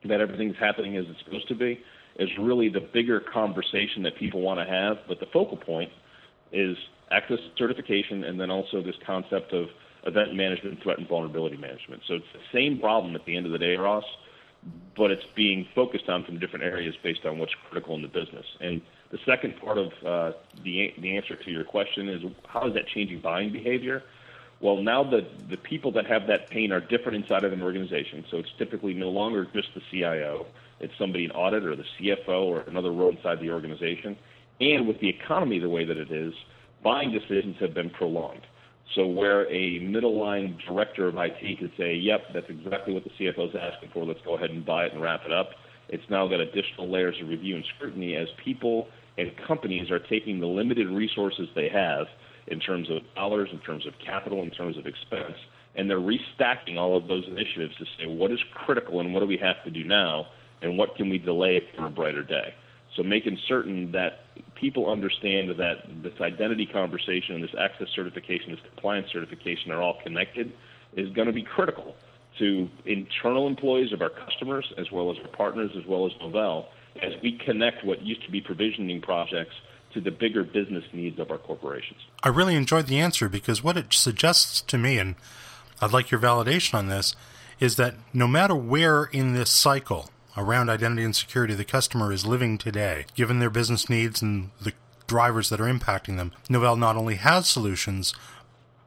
that 0.04 0.20
everything's 0.20 0.56
happening 0.56 0.96
as 0.96 1.04
it's 1.08 1.18
supposed 1.24 1.48
to 1.48 1.54
be, 1.54 1.80
is 2.18 2.30
really 2.38 2.68
the 2.68 2.80
bigger 2.80 3.20
conversation 3.20 4.02
that 4.04 4.16
people 4.16 4.40
want 4.40 4.58
to 4.60 4.66
have. 4.66 4.96
But 5.06 5.20
the 5.20 5.26
focal 5.26 5.56
point 5.56 5.90
is 6.52 6.76
access 7.10 7.38
certification, 7.56 8.24
and 8.24 8.40
then 8.40 8.50
also 8.50 8.82
this 8.82 8.96
concept 9.04 9.52
of 9.52 9.66
event 10.06 10.34
management, 10.34 10.82
threat 10.82 10.98
and 10.98 11.08
vulnerability 11.08 11.56
management. 11.56 12.02
So 12.06 12.14
it's 12.14 12.32
the 12.32 12.40
same 12.52 12.78
problem 12.78 13.14
at 13.14 13.24
the 13.26 13.36
end 13.36 13.44
of 13.44 13.52
the 13.52 13.58
day, 13.58 13.76
Ross, 13.76 14.04
but 14.96 15.10
it's 15.10 15.26
being 15.34 15.66
focused 15.74 16.08
on 16.08 16.24
from 16.24 16.38
different 16.38 16.64
areas 16.64 16.94
based 17.02 17.26
on 17.26 17.38
what's 17.38 17.54
critical 17.68 17.94
in 17.94 18.02
the 18.02 18.08
business. 18.08 18.46
And 18.60 18.80
the 19.10 19.18
second 19.26 19.54
part 19.64 19.78
of 19.78 19.86
uh, 20.06 20.36
the 20.64 20.92
the 21.00 21.16
answer 21.16 21.36
to 21.36 21.50
your 21.50 21.64
question 21.64 22.08
is 22.08 22.22
how 22.46 22.68
is 22.68 22.74
that 22.74 22.86
changing 22.94 23.20
buying 23.20 23.52
behavior? 23.52 24.02
Well, 24.60 24.82
now 24.82 25.02
the 25.02 25.26
the 25.50 25.56
people 25.56 25.92
that 25.92 26.06
have 26.06 26.26
that 26.28 26.50
pain 26.50 26.72
are 26.72 26.80
different 26.80 27.22
inside 27.22 27.44
of 27.44 27.52
an 27.52 27.62
organization. 27.62 28.24
So 28.30 28.38
it's 28.38 28.50
typically 28.58 28.92
no 28.92 29.08
longer 29.08 29.46
just 29.54 29.68
the 29.74 29.80
CIO; 29.90 30.46
it's 30.80 30.92
somebody 30.98 31.24
in 31.24 31.30
audit 31.30 31.64
or 31.64 31.76
the 31.76 31.84
CFO 31.98 32.44
or 32.44 32.60
another 32.62 32.90
role 32.90 33.10
inside 33.10 33.40
the 33.40 33.50
organization. 33.50 34.16
And 34.60 34.86
with 34.86 35.00
the 35.00 35.08
economy 35.08 35.58
the 35.58 35.68
way 35.68 35.84
that 35.84 35.96
it 35.96 36.10
is, 36.10 36.34
buying 36.82 37.12
decisions 37.12 37.56
have 37.60 37.74
been 37.74 37.90
prolonged. 37.90 38.42
So 38.94 39.06
where 39.06 39.48
a 39.52 39.78
middle 39.78 40.18
line 40.18 40.58
director 40.66 41.06
of 41.08 41.16
IT 41.16 41.58
could 41.58 41.72
say, 41.78 41.94
"Yep, 41.94 42.32
that's 42.34 42.50
exactly 42.50 42.92
what 42.92 43.04
the 43.04 43.10
CFO 43.18 43.48
is 43.48 43.54
asking 43.54 43.90
for. 43.90 44.04
Let's 44.04 44.20
go 44.22 44.34
ahead 44.34 44.50
and 44.50 44.66
buy 44.66 44.86
it 44.86 44.92
and 44.92 45.00
wrap 45.00 45.24
it 45.24 45.32
up." 45.32 45.50
It's 45.88 46.04
now 46.10 46.26
got 46.26 46.40
additional 46.40 46.88
layers 46.88 47.16
of 47.22 47.28
review 47.28 47.56
and 47.56 47.64
scrutiny 47.76 48.16
as 48.16 48.28
people 48.44 48.88
and 49.18 49.32
companies 49.46 49.90
are 49.90 49.98
taking 49.98 50.40
the 50.40 50.46
limited 50.46 50.88
resources 50.88 51.48
they 51.54 51.68
have 51.68 52.06
in 52.46 52.60
terms 52.60 52.88
of 52.90 53.02
dollars, 53.14 53.50
in 53.52 53.58
terms 53.58 53.86
of 53.86 53.92
capital, 54.04 54.42
in 54.42 54.50
terms 54.50 54.78
of 54.78 54.86
expense, 54.86 55.36
and 55.74 55.90
they're 55.90 55.98
restacking 55.98 56.78
all 56.78 56.96
of 56.96 57.08
those 57.08 57.24
initiatives 57.26 57.76
to 57.76 57.84
say 57.98 58.06
what 58.06 58.30
is 58.30 58.38
critical 58.54 59.00
and 59.00 59.12
what 59.12 59.20
do 59.20 59.26
we 59.26 59.36
have 59.36 59.62
to 59.64 59.70
do 59.70 59.84
now, 59.84 60.26
and 60.62 60.78
what 60.78 60.96
can 60.96 61.10
we 61.10 61.18
delay 61.18 61.60
for 61.76 61.86
a 61.86 61.90
brighter 61.90 62.22
day. 62.22 62.54
So 62.96 63.02
making 63.02 63.38
certain 63.46 63.92
that 63.92 64.20
people 64.54 64.90
understand 64.90 65.50
that 65.50 65.74
this 66.02 66.14
identity 66.20 66.66
conversation 66.66 67.34
and 67.34 67.44
this 67.44 67.54
access 67.58 67.88
certification, 67.94 68.52
this 68.52 68.60
compliance 68.74 69.08
certification 69.12 69.70
are 69.70 69.82
all 69.82 69.98
connected 70.02 70.52
is 70.96 71.10
going 71.12 71.26
to 71.26 71.32
be 71.32 71.42
critical 71.42 71.94
to 72.38 72.68
internal 72.86 73.46
employees 73.46 73.92
of 73.92 74.00
our 74.00 74.10
customers 74.10 74.66
as 74.78 74.86
well 74.90 75.10
as 75.10 75.16
our 75.22 75.36
partners 75.36 75.70
as 75.76 75.84
well 75.86 76.06
as 76.06 76.12
Novell 76.22 76.66
as 77.02 77.20
we 77.22 77.38
connect 77.38 77.84
what 77.84 78.02
used 78.02 78.24
to 78.24 78.30
be 78.30 78.40
provisioning 78.40 79.00
projects 79.00 79.54
to 79.94 80.00
the 80.00 80.10
bigger 80.10 80.44
business 80.44 80.84
needs 80.92 81.18
of 81.18 81.30
our 81.30 81.38
corporations. 81.38 82.00
I 82.22 82.28
really 82.28 82.54
enjoyed 82.54 82.86
the 82.86 83.00
answer 83.00 83.28
because 83.28 83.64
what 83.64 83.76
it 83.76 83.92
suggests 83.92 84.60
to 84.62 84.78
me, 84.78 84.98
and 84.98 85.14
I'd 85.80 85.92
like 85.92 86.10
your 86.10 86.20
validation 86.20 86.74
on 86.74 86.88
this, 86.88 87.16
is 87.58 87.76
that 87.76 87.94
no 88.12 88.28
matter 88.28 88.54
where 88.54 89.04
in 89.04 89.34
this 89.34 89.50
cycle 89.50 90.10
around 90.36 90.70
identity 90.70 91.04
and 91.04 91.16
security 91.16 91.54
the 91.54 91.64
customer 91.64 92.12
is 92.12 92.26
living 92.26 92.58
today, 92.58 93.06
given 93.14 93.40
their 93.40 93.50
business 93.50 93.88
needs 93.88 94.22
and 94.22 94.50
the 94.60 94.72
drivers 95.06 95.48
that 95.48 95.60
are 95.60 95.64
impacting 95.64 96.16
them. 96.16 96.32
Novell 96.48 96.78
not 96.78 96.96
only 96.96 97.16
has 97.16 97.48
solutions, 97.48 98.14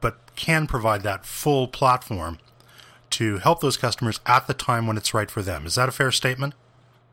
but 0.00 0.18
can 0.36 0.66
provide 0.66 1.02
that 1.02 1.26
full 1.26 1.68
platform 1.68 2.38
to 3.10 3.38
help 3.38 3.60
those 3.60 3.76
customers 3.76 4.20
at 4.24 4.46
the 4.46 4.54
time 4.54 4.86
when 4.86 4.96
it's 4.96 5.12
right 5.12 5.30
for 5.30 5.42
them. 5.42 5.66
Is 5.66 5.74
that 5.74 5.88
a 5.88 5.92
fair 5.92 6.10
statement? 6.10 6.54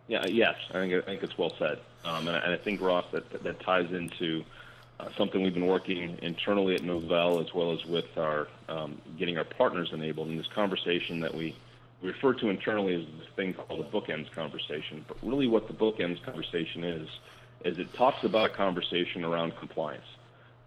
Yeah, 0.10 0.26
yes, 0.26 0.56
I 0.72 0.74
think, 0.74 0.94
I 0.94 1.02
think 1.02 1.22
it's 1.22 1.38
well 1.38 1.54
said. 1.60 1.80
Um, 2.04 2.28
and, 2.28 2.36
I, 2.36 2.40
and, 2.40 2.54
I, 2.54 2.58
think, 2.58 2.82
Ross, 2.82 3.06
that, 3.12 3.44
that 3.44 3.60
ties 3.60 3.92
into 3.92 4.44
uh, 5.00 5.10
something 5.16 5.44
we've 5.44 5.54
been 5.54 5.68
working 5.68 6.18
internally 6.24 6.74
at 6.74 6.82
Novell 6.82 7.46
as 7.46 7.54
well 7.54 7.72
as 7.72 7.86
with 7.86 8.18
our 8.18 8.48
um, 8.68 9.00
getting 9.20 9.38
our 9.38 9.44
partners 9.44 9.92
enabled 9.94 10.30
in 10.30 10.36
this 10.36 10.48
conversation 10.48 11.20
that 11.20 11.34
we 11.34 11.56
we 12.02 12.10
refer 12.10 12.34
to 12.34 12.50
internally 12.50 12.96
as 12.96 13.06
this 13.20 13.28
thing 13.36 13.54
called 13.54 13.80
the 13.80 13.84
bookends 13.84 14.32
conversation. 14.32 15.06
But 15.08 15.18
really, 15.22 15.48
what 15.48 15.68
the 15.68 15.74
bookends 15.74 16.24
conversation 16.24 16.84
is, 16.84 17.08
is 17.66 17.78
it 17.78 17.94
talks 17.94 18.24
about 18.24 18.52
a 18.52 18.54
conversation 18.54 19.24
around 19.24 19.58
compliance, 19.58 20.06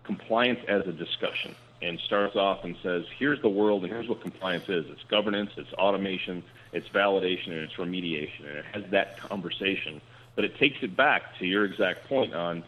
compliance 0.05 0.61
as 0.69 0.87
a 0.87 0.93
discussion, 0.93 1.55
and 1.81 1.99
starts 2.01 2.37
off 2.37 2.65
and 2.65 2.77
says, 2.83 3.07
here's 3.19 3.41
the 3.41 3.49
world, 3.49 3.83
and 3.83 3.93
here's 3.93 4.09
what 4.09 4.21
compliance 4.21 4.69
is. 4.69 4.85
It's 4.91 5.05
governance, 5.05 5.53
it's 5.57 5.73
automation, 5.73 6.45
it's 6.73 6.89
validation, 6.89 7.49
and 7.49 7.61
it's 7.61 7.75
remediation, 7.75 8.49
and 8.49 8.59
it 8.59 8.65
has 8.73 8.85
that 8.91 9.19
conversation. 9.19 10.01
But 10.35 10.45
it 10.45 10.57
takes 10.57 10.79
it 10.83 10.97
back 10.97 11.39
to 11.39 11.47
your 11.47 11.65
exact 11.65 12.09
point 12.09 12.35
on 12.35 12.65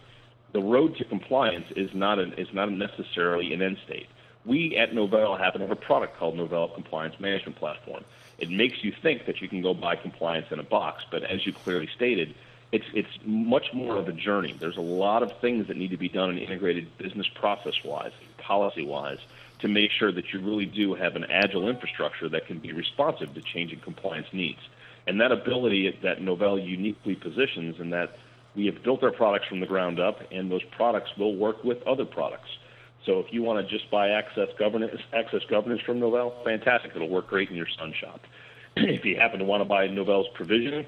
the 0.53 0.61
road 0.61 0.97
to 0.97 1.05
compliance 1.05 1.67
is 1.75 1.91
not 1.95 2.19
an, 2.19 2.35
is 2.35 2.53
not 2.53 2.71
necessarily 2.71 3.53
an 3.53 3.63
end 3.63 3.79
state. 3.85 4.07
We 4.45 4.77
at 4.77 4.93
Novell 4.93 5.39
happen 5.39 5.61
to 5.61 5.67
have 5.67 5.77
a 5.77 5.81
product 5.81 6.19
called 6.19 6.37
Novell 6.37 6.75
Compliance 6.75 7.19
Management 7.19 7.57
Platform 7.57 8.05
it 8.39 8.51
makes 8.51 8.83
you 8.83 8.93
think 9.03 9.27
that 9.27 9.41
you 9.41 9.49
can 9.49 9.63
go 9.63 9.75
buy 9.75 9.97
compliance 9.97 10.47
in 10.51 10.59
a 10.59 10.63
box. 10.63 11.05
But 11.11 11.23
as 11.25 11.47
you 11.47 11.53
clearly 11.53 11.89
stated, 11.95 12.35
it's 12.73 12.87
it's 12.93 13.19
much 13.25 13.73
more 13.73 13.97
of 13.97 14.09
a 14.09 14.13
journey. 14.13 14.57
There's 14.59 14.77
a 14.77 14.83
lot 14.83 15.23
of 15.23 15.39
things 15.41 15.69
that 15.69 15.77
need 15.77 15.91
to 15.91 15.97
be 15.97 16.09
done 16.09 16.31
and 16.31 16.39
integrated 16.39 16.97
business 16.99 17.29
process 17.29 17.75
wise, 17.85 18.13
policy 18.47 18.85
wise, 18.85 19.19
to 19.61 19.69
make 19.69 19.91
sure 19.91 20.13
that 20.13 20.33
you 20.33 20.41
really 20.41 20.67
do 20.67 20.95
have 20.95 21.17
an 21.17 21.25
agile 21.25 21.69
infrastructure 21.69 22.29
that 22.29 22.47
can 22.47 22.59
be 22.59 22.73
responsive 22.73 23.33
to 23.35 23.41
changing 23.41 23.81
compliance 23.81 24.27
needs. 24.33 24.61
And 25.07 25.21
that 25.21 25.33
ability 25.33 25.99
that 26.03 26.21
Novell 26.21 26.65
uniquely 26.65 27.15
positions 27.15 27.77
in 27.79 27.91
that 27.91 28.17
we 28.55 28.67
have 28.67 28.83
built 28.83 29.03
our 29.03 29.11
products 29.11 29.47
from 29.49 29.61
the 29.61 29.67
ground 29.67 29.99
up, 29.99 30.21
and 30.31 30.51
those 30.51 30.63
products 30.77 31.11
will 31.19 31.35
work 31.35 31.65
with 31.65 31.83
other 31.87 32.05
products. 32.05 32.49
So 33.05 33.21
if 33.21 33.33
you 33.33 33.43
want 33.43 33.67
to 33.67 33.79
just 33.79 33.91
buy 33.91 34.11
access 34.11 34.49
governance, 34.59 35.01
access 35.13 35.43
governance 35.45 35.83
from 35.83 36.01
Novell, 36.01 36.43
fantastic. 36.45 36.93
It'll 36.95 37.09
work 37.09 37.29
great 37.29 37.51
in 37.51 37.57
your 37.57 37.69
Sun 37.79 37.93
shop. 37.93 38.21
if 38.77 39.05
you 39.05 39.17
happen 39.17 39.41
to 39.41 39.45
want 39.45 39.61
to 39.61 39.65
buy 39.65 39.89
Novell's 39.89 40.29
provisioning, 40.35 40.87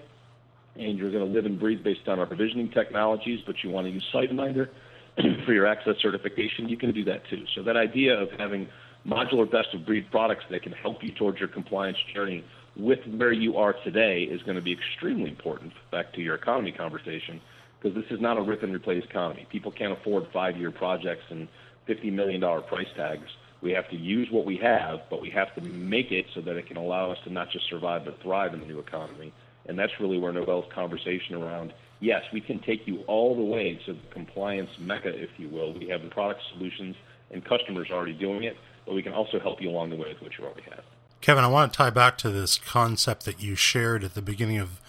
and 0.76 0.98
you're 0.98 1.10
going 1.10 1.26
to 1.26 1.30
live 1.30 1.46
and 1.46 1.58
breathe 1.58 1.82
based 1.82 2.08
on 2.08 2.18
our 2.18 2.26
provisioning 2.26 2.70
technologies, 2.70 3.40
but 3.46 3.62
you 3.62 3.70
want 3.70 3.86
to 3.86 3.90
use 3.90 4.04
SiteMinder 4.12 4.68
for 5.44 5.52
your 5.52 5.66
access 5.66 5.96
certification, 6.00 6.68
you 6.68 6.76
can 6.76 6.92
do 6.92 7.04
that 7.04 7.26
too. 7.28 7.44
So 7.54 7.62
that 7.62 7.76
idea 7.76 8.18
of 8.18 8.30
having 8.38 8.68
modular 9.06 9.50
best 9.50 9.68
of 9.72 9.86
breed 9.86 10.10
products 10.10 10.44
that 10.50 10.62
can 10.62 10.72
help 10.72 11.02
you 11.02 11.12
towards 11.12 11.38
your 11.38 11.48
compliance 11.48 11.98
journey 12.12 12.44
with 12.76 12.98
where 13.06 13.32
you 13.32 13.56
are 13.56 13.74
today 13.84 14.24
is 14.24 14.42
going 14.42 14.56
to 14.56 14.62
be 14.62 14.72
extremely 14.72 15.30
important 15.30 15.72
back 15.90 16.12
to 16.12 16.20
your 16.20 16.34
economy 16.34 16.72
conversation 16.72 17.40
because 17.80 17.94
this 17.94 18.10
is 18.10 18.20
not 18.20 18.36
a 18.36 18.42
rip 18.42 18.62
and 18.62 18.74
replace 18.74 19.04
economy. 19.04 19.46
People 19.50 19.70
can't 19.70 19.92
afford 19.92 20.26
five 20.32 20.56
year 20.56 20.70
projects 20.70 21.24
and 21.30 21.48
$50 21.88 22.12
million 22.12 22.40
price 22.40 22.88
tags. 22.96 23.28
We 23.62 23.72
have 23.72 23.88
to 23.90 23.96
use 23.96 24.28
what 24.30 24.44
we 24.44 24.56
have, 24.58 25.00
but 25.08 25.22
we 25.22 25.30
have 25.30 25.54
to 25.54 25.60
make 25.62 26.12
it 26.12 26.26
so 26.34 26.40
that 26.42 26.56
it 26.56 26.66
can 26.66 26.76
allow 26.76 27.10
us 27.10 27.18
to 27.24 27.32
not 27.32 27.50
just 27.50 27.68
survive 27.68 28.04
but 28.04 28.20
thrive 28.22 28.52
in 28.52 28.60
the 28.60 28.66
new 28.66 28.78
economy. 28.78 29.32
And 29.66 29.78
that's 29.78 29.92
really 29.98 30.18
where 30.18 30.32
Novell's 30.32 30.70
conversation 30.72 31.34
around 31.34 31.72
yes, 32.00 32.22
we 32.32 32.40
can 32.40 32.60
take 32.60 32.86
you 32.86 33.02
all 33.06 33.34
the 33.34 33.42
way 33.42 33.80
to 33.86 33.92
the 33.92 34.00
compliance 34.10 34.70
mecca, 34.78 35.08
if 35.08 35.30
you 35.38 35.48
will. 35.48 35.72
We 35.72 35.88
have 35.88 36.02
the 36.02 36.08
product 36.08 36.40
solutions 36.52 36.96
and 37.30 37.44
customers 37.44 37.88
already 37.90 38.12
doing 38.12 38.44
it, 38.44 38.56
but 38.84 38.94
we 38.94 39.02
can 39.02 39.12
also 39.12 39.38
help 39.40 39.60
you 39.60 39.70
along 39.70 39.90
the 39.90 39.96
way 39.96 40.08
with 40.08 40.22
what 40.22 40.38
you 40.38 40.44
already 40.44 40.62
have. 40.62 40.84
Kevin, 41.20 41.44
I 41.44 41.48
want 41.48 41.72
to 41.72 41.76
tie 41.76 41.90
back 41.90 42.18
to 42.18 42.30
this 42.30 42.58
concept 42.58 43.24
that 43.24 43.42
you 43.42 43.56
shared 43.56 44.04
at 44.04 44.14
the 44.14 44.22
beginning 44.22 44.58
of 44.58 44.80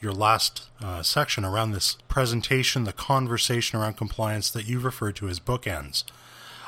your 0.00 0.12
last 0.12 0.68
uh, 0.82 1.02
section 1.02 1.44
around 1.44 1.70
this 1.70 1.96
presentation, 2.08 2.84
the 2.84 2.92
conversation 2.92 3.78
around 3.78 3.96
compliance 3.96 4.50
that 4.50 4.66
you 4.66 4.78
referred 4.78 5.16
to 5.16 5.28
as 5.28 5.40
bookends. 5.40 6.04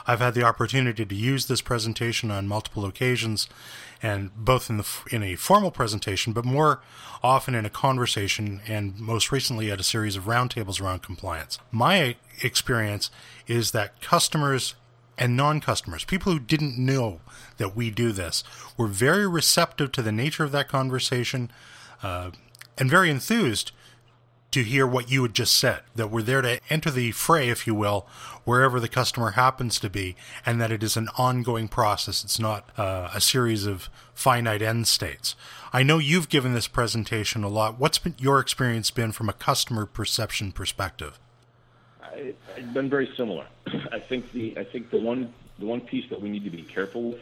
I've 0.07 0.21
had 0.21 0.33
the 0.33 0.45
opportunity 0.45 1.05
to 1.05 1.15
use 1.15 1.47
this 1.47 1.61
presentation 1.61 2.31
on 2.31 2.49
multiple 2.49 2.87
occasions, 2.87 3.47
and 4.03 4.35
both 4.35 4.71
in 4.71 4.77
the 4.77 4.87
in 5.11 5.23
a 5.23 5.37
formal 5.37 5.71
presentation, 5.71 6.33
but 6.33 6.45
more 6.45 6.81
often 7.23 7.55
in 7.55 7.67
a 7.67 7.71
conversation, 7.71 8.61
and 8.67 8.99
most 8.99 9.33
recently 9.33 9.71
at 9.71 9.81
a 9.81 9.85
series 9.85 10.17
of 10.17 10.25
roundtables 10.25 10.81
around 10.81 11.03
compliance. 11.03 11.59
My 11.71 12.17
experience 12.43 13.11
is 13.47 13.73
that 13.73 14.01
customers 14.01 14.75
and 15.17 15.37
non-customers, 15.37 16.05
people 16.05 16.33
who 16.33 16.39
didn't 16.39 16.79
know 16.79 17.21
that 17.57 17.75
we 17.75 17.91
do 17.91 18.13
this, 18.13 18.45
were 18.77 18.87
very 18.87 19.27
receptive 19.27 19.91
to 19.93 20.03
the 20.03 20.13
nature 20.13 20.45
of 20.45 20.53
that 20.53 20.69
conversation, 20.69 21.51
uh, 22.03 22.31
and 22.77 22.89
very 22.89 23.11
enthused 23.11 23.73
to 24.51 24.63
hear 24.63 24.87
what 24.87 25.11
you 25.11 25.23
had 25.23 25.35
just 25.35 25.57
said 25.57 25.81
that 25.95 26.11
we're 26.11 26.23
there 26.23 26.41
to 26.43 26.61
enter 26.71 26.91
the 26.91 27.13
fray, 27.13 27.49
if 27.49 27.67
you 27.67 27.75
will, 27.75 28.07
wherever 28.45 28.81
the 28.81 28.89
customer 28.89 29.33
happens 29.33 29.79
to 29.81 29.91
be, 29.91 30.17
and 30.47 30.61
that 30.61 30.73
it 30.73 30.83
is 30.83 30.97
an 30.97 31.09
ongoing 31.19 31.69
process. 31.69 32.25
It's 32.25 32.39
not 32.39 32.71
uh, 32.79 33.11
a 33.15 33.21
series 33.21 33.67
of 33.67 33.91
finite 34.15 34.63
end 34.63 34.89
states. 34.89 35.35
I 35.73 35.83
know 35.83 35.99
you've 35.99 36.29
given 36.29 36.55
this 36.55 36.67
presentation 36.67 37.45
a 37.45 37.49
lot. 37.49 37.79
What's 37.79 37.99
been 37.99 38.15
your 38.19 38.41
experience 38.41 38.91
been 38.91 39.13
from 39.13 39.29
a 39.29 39.35
customer 39.35 39.85
perception 39.85 40.53
perspective? 40.53 41.19
I, 42.03 42.35
it's 42.57 42.73
been 42.73 42.89
very 42.89 43.11
similar. 43.17 43.47
I 43.93 43.99
think 43.99 44.33
the 44.33 44.57
I 44.59 44.65
think 44.65 44.91
the 44.91 44.99
one 44.99 45.35
the 45.59 45.67
one 45.67 45.83
piece 45.83 46.09
that 46.09 46.21
we 46.21 46.31
need 46.31 46.45
to 46.45 46.51
be 46.51 46.63
careful 46.63 47.11
with 47.11 47.21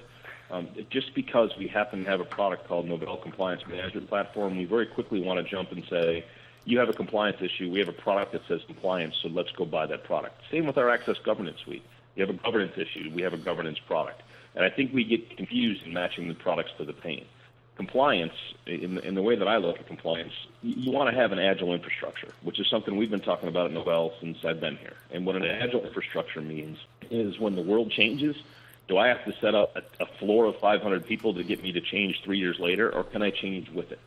um, 0.51 0.69
just 0.91 1.15
because 1.15 1.51
we 1.59 1.67
happen 1.67 2.05
to 2.05 2.11
have 2.11 2.21
a 2.21 2.25
product 2.25 2.69
called 2.69 2.87
Novell 2.87 3.21
Compliance 3.21 3.67
Management 3.67 4.09
Platform, 4.09 4.57
we 4.57 4.65
very 4.65 4.87
quickly 4.87 5.21
want 5.21 5.45
to 5.45 5.51
jump 5.51 5.73
and 5.73 5.85
say, 5.91 6.25
you 6.67 6.81
have 6.81 6.89
a 6.89 6.93
compliance 6.93 7.41
issue. 7.41 7.71
We 7.71 7.79
have 7.79 7.89
a 7.89 7.93
product 7.93 8.33
that 8.33 8.43
says 8.49 8.61
compliance, 8.67 9.15
so 9.23 9.29
let's 9.29 9.53
go 9.53 9.65
buy 9.65 9.87
that 9.87 10.05
product. 10.05 10.43
Same 10.51 10.67
with 10.67 10.77
our 10.77 10.91
Access 10.91 11.17
Governance 11.25 11.61
Suite. 11.65 11.85
You 12.17 12.27
have 12.27 12.35
a 12.35 12.39
governance 12.39 12.73
issue. 12.77 13.11
We 13.15 13.23
have 13.23 13.33
a 13.33 13.39
governance 13.39 13.79
product. 13.79 14.23
And 14.57 14.65
I 14.65 14.71
think 14.71 14.93
we 14.93 15.05
get 15.05 15.37
confused 15.37 15.87
in 15.87 15.93
matching 15.93 16.29
the 16.29 16.35
products 16.35 16.73
to 16.79 16.85
the 16.85 16.93
pain. 16.93 17.25
Compliance, 17.77 18.33
in, 18.67 18.99
in 18.99 19.15
the 19.15 19.23
way 19.23 19.37
that 19.37 19.47
I 19.47 19.59
look 19.59 19.79
at 19.79 19.87
compliance, 19.87 20.33
you, 20.63 20.75
you 20.77 20.91
want 20.91 21.09
to 21.09 21.15
have 21.15 21.31
an 21.31 21.39
agile 21.39 21.73
infrastructure, 21.73 22.33
which 22.43 22.59
is 22.59 22.67
something 22.69 22.97
we've 22.97 23.11
been 23.11 23.21
talking 23.21 23.49
about 23.49 23.71
at 23.71 23.77
Novell 23.77 24.19
since 24.19 24.45
I've 24.45 24.61
been 24.61 24.77
here. 24.77 24.95
And 25.13 25.25
what 25.25 25.37
an 25.37 25.45
agile 25.45 25.85
infrastructure 25.85 26.41
means 26.41 26.79
is 27.11 27.39
when 27.39 27.55
the 27.55 27.63
world 27.63 27.93
changes, 27.93 28.35
do 28.89 28.99
I 28.99 29.09
have 29.09 29.25
to 29.27 29.33
set 29.41 29.55
up 29.55 29.77
a, 29.77 30.03
a 30.03 30.07
floor 30.19 30.47
of 30.47 30.59
500 30.59 31.07
people 31.07 31.35
to 31.35 31.45
get 31.45 31.63
me 31.63 31.71
to 31.73 31.81
change 31.81 32.23
three 32.25 32.39
years 32.39 32.59
later, 32.59 32.93
or 32.93 33.05
can 33.05 33.23
I 33.23 33.31
change 33.31 33.71
with 33.71 33.93
it? 33.93 34.01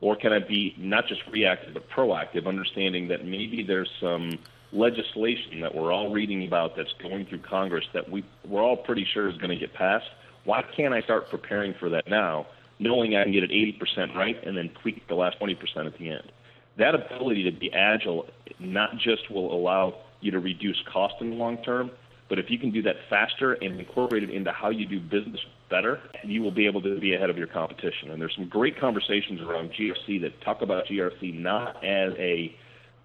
Or 0.00 0.16
can 0.16 0.32
I 0.32 0.38
be 0.38 0.74
not 0.78 1.06
just 1.06 1.22
reactive 1.30 1.74
but 1.74 1.88
proactive, 1.88 2.46
understanding 2.46 3.08
that 3.08 3.24
maybe 3.24 3.62
there's 3.62 3.90
some 4.00 4.38
legislation 4.72 5.60
that 5.60 5.74
we're 5.74 5.92
all 5.92 6.10
reading 6.10 6.46
about 6.46 6.76
that's 6.76 6.92
going 7.00 7.26
through 7.26 7.38
Congress 7.38 7.84
that 7.94 8.10
we, 8.10 8.24
we're 8.46 8.62
all 8.62 8.76
pretty 8.76 9.06
sure 9.12 9.28
is 9.28 9.36
going 9.38 9.50
to 9.50 9.56
get 9.56 9.72
passed? 9.72 10.06
Why 10.44 10.62
can't 10.76 10.92
I 10.92 11.00
start 11.02 11.30
preparing 11.30 11.74
for 11.78 11.88
that 11.90 12.08
now, 12.08 12.46
knowing 12.78 13.16
I 13.16 13.22
can 13.22 13.32
get 13.32 13.44
it 13.44 13.50
80% 13.50 14.14
right 14.14 14.36
and 14.44 14.56
then 14.56 14.70
tweak 14.82 15.06
the 15.08 15.14
last 15.14 15.38
20% 15.40 15.56
at 15.86 15.96
the 15.98 16.10
end? 16.10 16.32
That 16.76 16.94
ability 16.94 17.44
to 17.44 17.52
be 17.52 17.72
agile 17.72 18.26
not 18.58 18.98
just 18.98 19.30
will 19.30 19.54
allow 19.54 19.94
you 20.20 20.32
to 20.32 20.40
reduce 20.40 20.82
cost 20.92 21.14
in 21.20 21.30
the 21.30 21.36
long 21.36 21.58
term, 21.58 21.90
but 22.28 22.38
if 22.38 22.50
you 22.50 22.58
can 22.58 22.70
do 22.70 22.82
that 22.82 22.96
faster 23.10 23.52
and 23.54 23.78
incorporate 23.78 24.22
it 24.22 24.30
into 24.30 24.50
how 24.50 24.70
you 24.70 24.86
do 24.86 25.00
business 25.00 25.40
better, 25.70 26.00
you 26.24 26.42
will 26.42 26.50
be 26.50 26.66
able 26.66 26.80
to 26.82 26.98
be 26.98 27.14
ahead 27.14 27.30
of 27.30 27.36
your 27.36 27.46
competition. 27.46 28.10
And 28.10 28.20
there's 28.20 28.34
some 28.34 28.48
great 28.48 28.78
conversations 28.78 29.40
around 29.40 29.72
GRC 29.72 30.20
that 30.22 30.40
talk 30.42 30.62
about 30.62 30.86
GRC 30.86 31.38
not 31.38 31.84
as 31.84 32.12
a 32.18 32.56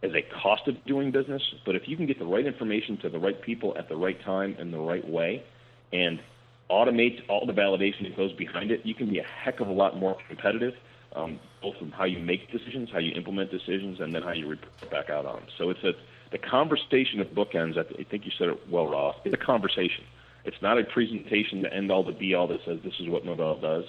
as 0.02 0.12
a 0.14 0.22
cost 0.42 0.66
of 0.70 0.76
doing 0.86 1.12
business, 1.12 1.42
but 1.66 1.76
if 1.76 1.84
you 1.86 1.98
can 1.98 2.06
get 2.06 2.18
the 2.20 2.26
right 2.26 2.46
information 2.46 2.98
to 3.02 3.10
the 3.10 3.20
right 3.20 3.42
people 3.42 3.76
at 3.78 3.90
the 3.90 3.96
right 3.98 4.22
time 4.24 4.56
in 4.58 4.72
the 4.72 4.80
right 4.80 5.06
way, 5.06 5.44
and 5.92 6.22
automate 6.70 7.22
all 7.28 7.46
the 7.46 7.54
validation 7.54 8.04
that 8.04 8.16
goes 8.16 8.32
behind 8.34 8.72
it, 8.72 8.86
you 8.86 8.94
can 8.94 9.10
be 9.10 9.20
a 9.20 9.24
heck 9.24 9.60
of 9.60 9.68
a 9.68 9.72
lot 9.72 9.98
more 9.98 10.16
competitive, 10.28 10.74
um, 11.16 11.40
both 11.62 11.76
from 11.78 11.92
how 11.92 12.06
you 12.06 12.20
make 12.20 12.50
decisions, 12.52 12.90
how 12.92 13.00
you 13.00 13.12
implement 13.14 13.52
decisions, 13.52 14.00
and 14.00 14.14
then 14.14 14.22
how 14.22 14.32
you 14.32 14.48
report 14.48 14.90
back 14.92 15.10
out 15.10 15.26
on 15.26 15.38
them. 15.38 15.46
So 15.58 15.70
it's 15.70 15.84
a 15.84 15.92
the 16.32 16.38
conversation 16.38 17.20
of 17.20 17.28
bookends, 17.28 17.78
I 17.78 18.04
think 18.04 18.26
you 18.26 18.32
said 18.38 18.50
it 18.50 18.70
well, 18.70 18.88
Ross, 18.88 19.16
it's 19.26 19.34
a 19.34 19.46
conversation. 19.46 20.04
It's 20.46 20.62
not 20.62 20.78
a 20.78 20.84
presentation 20.84 21.64
to 21.64 21.74
end 21.74 21.92
all 21.92 22.04
the 22.04 22.12
be 22.12 22.34
all 22.34 22.48
that 22.48 22.60
says 22.66 22.80
this 22.84 22.94
is 23.00 23.10
what 23.10 23.26
Novell 23.26 23.62
does. 23.62 23.86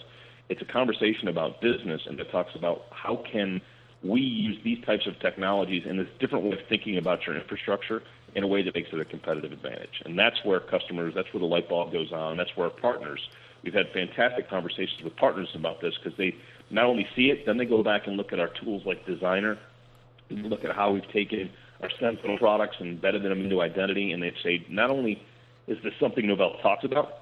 It's 0.49 0.63
a 0.63 0.65
conversation 0.65 1.29
about 1.29 1.61
business 1.61 2.03
and 2.07 2.19
it 2.19 2.31
talks 2.31 2.55
about 2.55 2.83
how 2.91 3.23
can 3.31 3.61
we 4.03 4.21
use 4.21 4.59
these 4.65 4.83
types 4.85 5.07
of 5.07 5.19
technologies 5.21 5.85
and 5.87 5.99
this 5.99 6.09
different 6.19 6.45
way 6.45 6.53
of 6.53 6.59
thinking 6.69 6.97
about 6.97 7.27
your 7.27 7.37
infrastructure 7.37 8.03
in 8.35 8.43
a 8.43 8.47
way 8.47 8.63
that 8.63 8.75
makes 8.75 8.89
it 8.93 8.99
a 8.99 9.05
competitive 9.05 9.53
advantage. 9.53 10.03
And 10.05 10.19
that's 10.19 10.37
where 10.45 10.61
customers, 10.61 11.13
that's 11.15 11.33
where 11.33 11.41
the 11.41 11.47
light 11.47 11.69
bulb 11.69 11.93
goes 11.93 12.13
on. 12.13 12.37
That's 12.37 12.51
where 12.57 12.69
our 12.69 12.81
partners, 12.81 13.21
we've 13.63 13.75
had 13.75 13.87
fantastic 13.93 14.49
conversations 14.49 15.03
with 15.05 15.15
partners 15.17 15.49
about 15.55 15.81
this 15.81 15.95
because 16.03 16.17
they 16.17 16.35
not 16.71 16.87
only 16.87 17.07
see 17.15 17.31
it, 17.31 17.45
then 17.47 17.59
they 17.59 17.67
go 17.67 17.83
back 17.83 18.07
and 18.07 18.17
look 18.17 18.33
at 18.33 18.41
our 18.41 18.49
tools 18.49 18.83
like 18.87 19.05
Designer, 19.07 19.59
and 20.31 20.47
look 20.47 20.65
at 20.65 20.75
how 20.75 20.93
we've 20.93 21.11
taken 21.13 21.51
our 21.83 21.91
Sentinel 21.99 22.39
products 22.39 22.77
and 22.79 22.89
embedded 22.89 23.23
them 23.23 23.41
into 23.41 23.61
identity, 23.63 24.13
and 24.13 24.23
they 24.23 24.33
say 24.43 24.65
not 24.69 24.91
only 24.91 25.23
is 25.67 25.79
this 25.83 25.93
something 26.01 26.25
Novell 26.25 26.61
talks 26.63 26.85
about, 26.85 27.21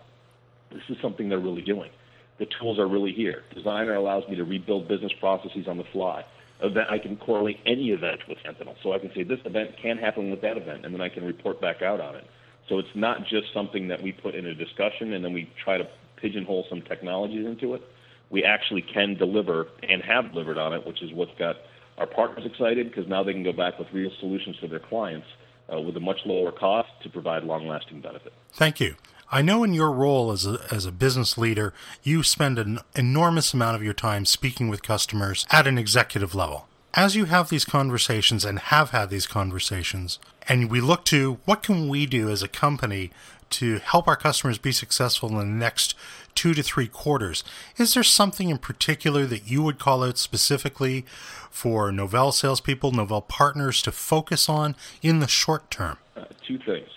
this 0.71 0.83
is 0.89 0.97
something 1.01 1.29
they're 1.29 1.39
really 1.39 1.63
doing. 1.63 1.91
The 2.39 2.47
tools 2.61 2.79
are 2.79 2.87
really 2.87 3.13
here. 3.13 3.43
Designer 3.55 3.95
allows 3.95 4.29
me 4.29 4.37
to 4.37 4.45
rebuild 4.45 4.89
business 4.89 5.13
processes 5.19 5.67
on 5.67 5.77
the 5.77 5.85
fly. 5.93 6.25
Event, 6.61 6.89
I 6.91 6.99
can 6.99 7.17
correlate 7.17 7.59
any 7.67 7.91
event 7.91 8.21
with 8.29 8.39
Sentinel, 8.45 8.77
so 8.83 8.93
I 8.93 8.99
can 8.99 9.13
say 9.15 9.23
this 9.23 9.41
event 9.45 9.77
can 9.81 9.99
happen 9.99 10.31
with 10.31 10.41
that 10.43 10.57
event, 10.57 10.85
and 10.85 10.95
then 10.95 11.01
I 11.01 11.09
can 11.09 11.25
report 11.25 11.61
back 11.61 11.83
out 11.83 12.01
on 12.01 12.17
it. 12.17 12.25
So 12.69 12.79
it's 12.79 12.95
not 12.95 13.27
just 13.27 13.53
something 13.55 13.89
that 13.89 14.03
we 14.03 14.13
put 14.13 14.35
in 14.35 14.47
a 14.47 14.55
discussion 14.55 15.15
and 15.15 15.25
then 15.25 15.33
we 15.33 15.51
try 15.63 15.79
to 15.79 15.89
pigeonhole 16.17 16.67
some 16.69 16.83
technologies 16.83 17.47
into 17.47 17.75
it. 17.75 17.83
We 18.31 18.45
actually 18.45 18.83
can 18.83 19.15
deliver 19.15 19.69
and 19.83 20.03
have 20.03 20.33
delivered 20.33 20.59
on 20.59 20.75
it, 20.75 20.87
which 20.87 21.03
is 21.03 21.13
what's 21.13 21.37
got 21.39 21.57
our 21.99 22.07
partners 22.07 22.47
excited 22.47 22.89
because 22.89 23.09
now 23.09 23.23
they 23.23 23.33
can 23.33 23.43
go 23.43 23.53
back 23.53 23.79
with 23.79 23.89
real 23.93 24.11
solutions 24.21 24.57
for 24.61 24.69
their 24.69 24.79
clients 24.79 25.27
uh, 25.73 25.81
with 25.81 25.97
a 25.97 26.01
much 26.01 26.19
lower 26.25 26.53
cost 26.53 26.89
to 27.03 27.11
provide 27.11 27.45
long-lasting 27.45 28.01
benefit. 28.01 28.33
Thank 28.53 28.81
you. 28.81 28.95
I 29.31 29.43
know 29.43 29.63
in 29.63 29.75
your 29.75 29.93
role 29.93 30.33
as 30.33 30.47
a, 30.47 30.59
as 30.71 30.87
a 30.87 30.93
business 30.93 31.37
leader, 31.37 31.75
you 32.03 32.23
spend 32.23 32.59
an 32.59 32.79
enormous 32.97 33.53
amount 33.53 33.77
of 33.77 33.83
your 33.83 33.93
time 33.93 34.25
speaking 34.25 34.69
with 34.69 34.83
customers 34.83 35.45
at 35.51 35.67
an 35.67 35.77
executive 35.77 36.35
level. 36.35 36.67
As 36.95 37.15
you 37.15 37.27
have 37.27 37.51
these 37.51 37.67
conversations 37.67 38.47
and 38.47 38.59
have 38.59 38.91
had 38.91 39.11
these 39.11 39.27
conversations, 39.27 40.19
and 40.49 40.71
we 40.71 40.81
look 40.81 41.05
to 41.07 41.39
what 41.45 41.63
can 41.63 41.89
we 41.89 42.07
do 42.07 42.31
as 42.31 42.43
a 42.43 42.49
company 42.49 43.11
to 43.51 43.79
help 43.79 44.09
our 44.09 44.17
customers 44.17 44.57
be 44.57 44.73
successful 44.73 45.29
in 45.29 45.37
the 45.37 45.45
next 45.45 45.95
two 46.39 46.55
to 46.55 46.63
three 46.63 46.87
quarters. 46.87 47.43
Is 47.79 47.95
there 47.95 48.05
something 48.05 48.49
in 48.49 48.59
particular 48.59 49.27
that 49.27 49.51
you 49.51 49.61
would 49.65 49.81
call 49.81 50.05
out 50.05 50.19
specifically 50.19 51.05
for 51.51 51.91
Novell 51.91 52.33
salespeople, 52.33 52.93
Novell 52.93 53.27
partners 53.27 53.83
to 53.83 53.91
focus 53.91 54.49
on 54.49 54.77
in 55.03 55.19
the 55.19 55.27
short 55.27 55.69
term? 55.69 55.99
Uh, 56.17 56.27
two 56.47 56.59
things. 56.59 56.89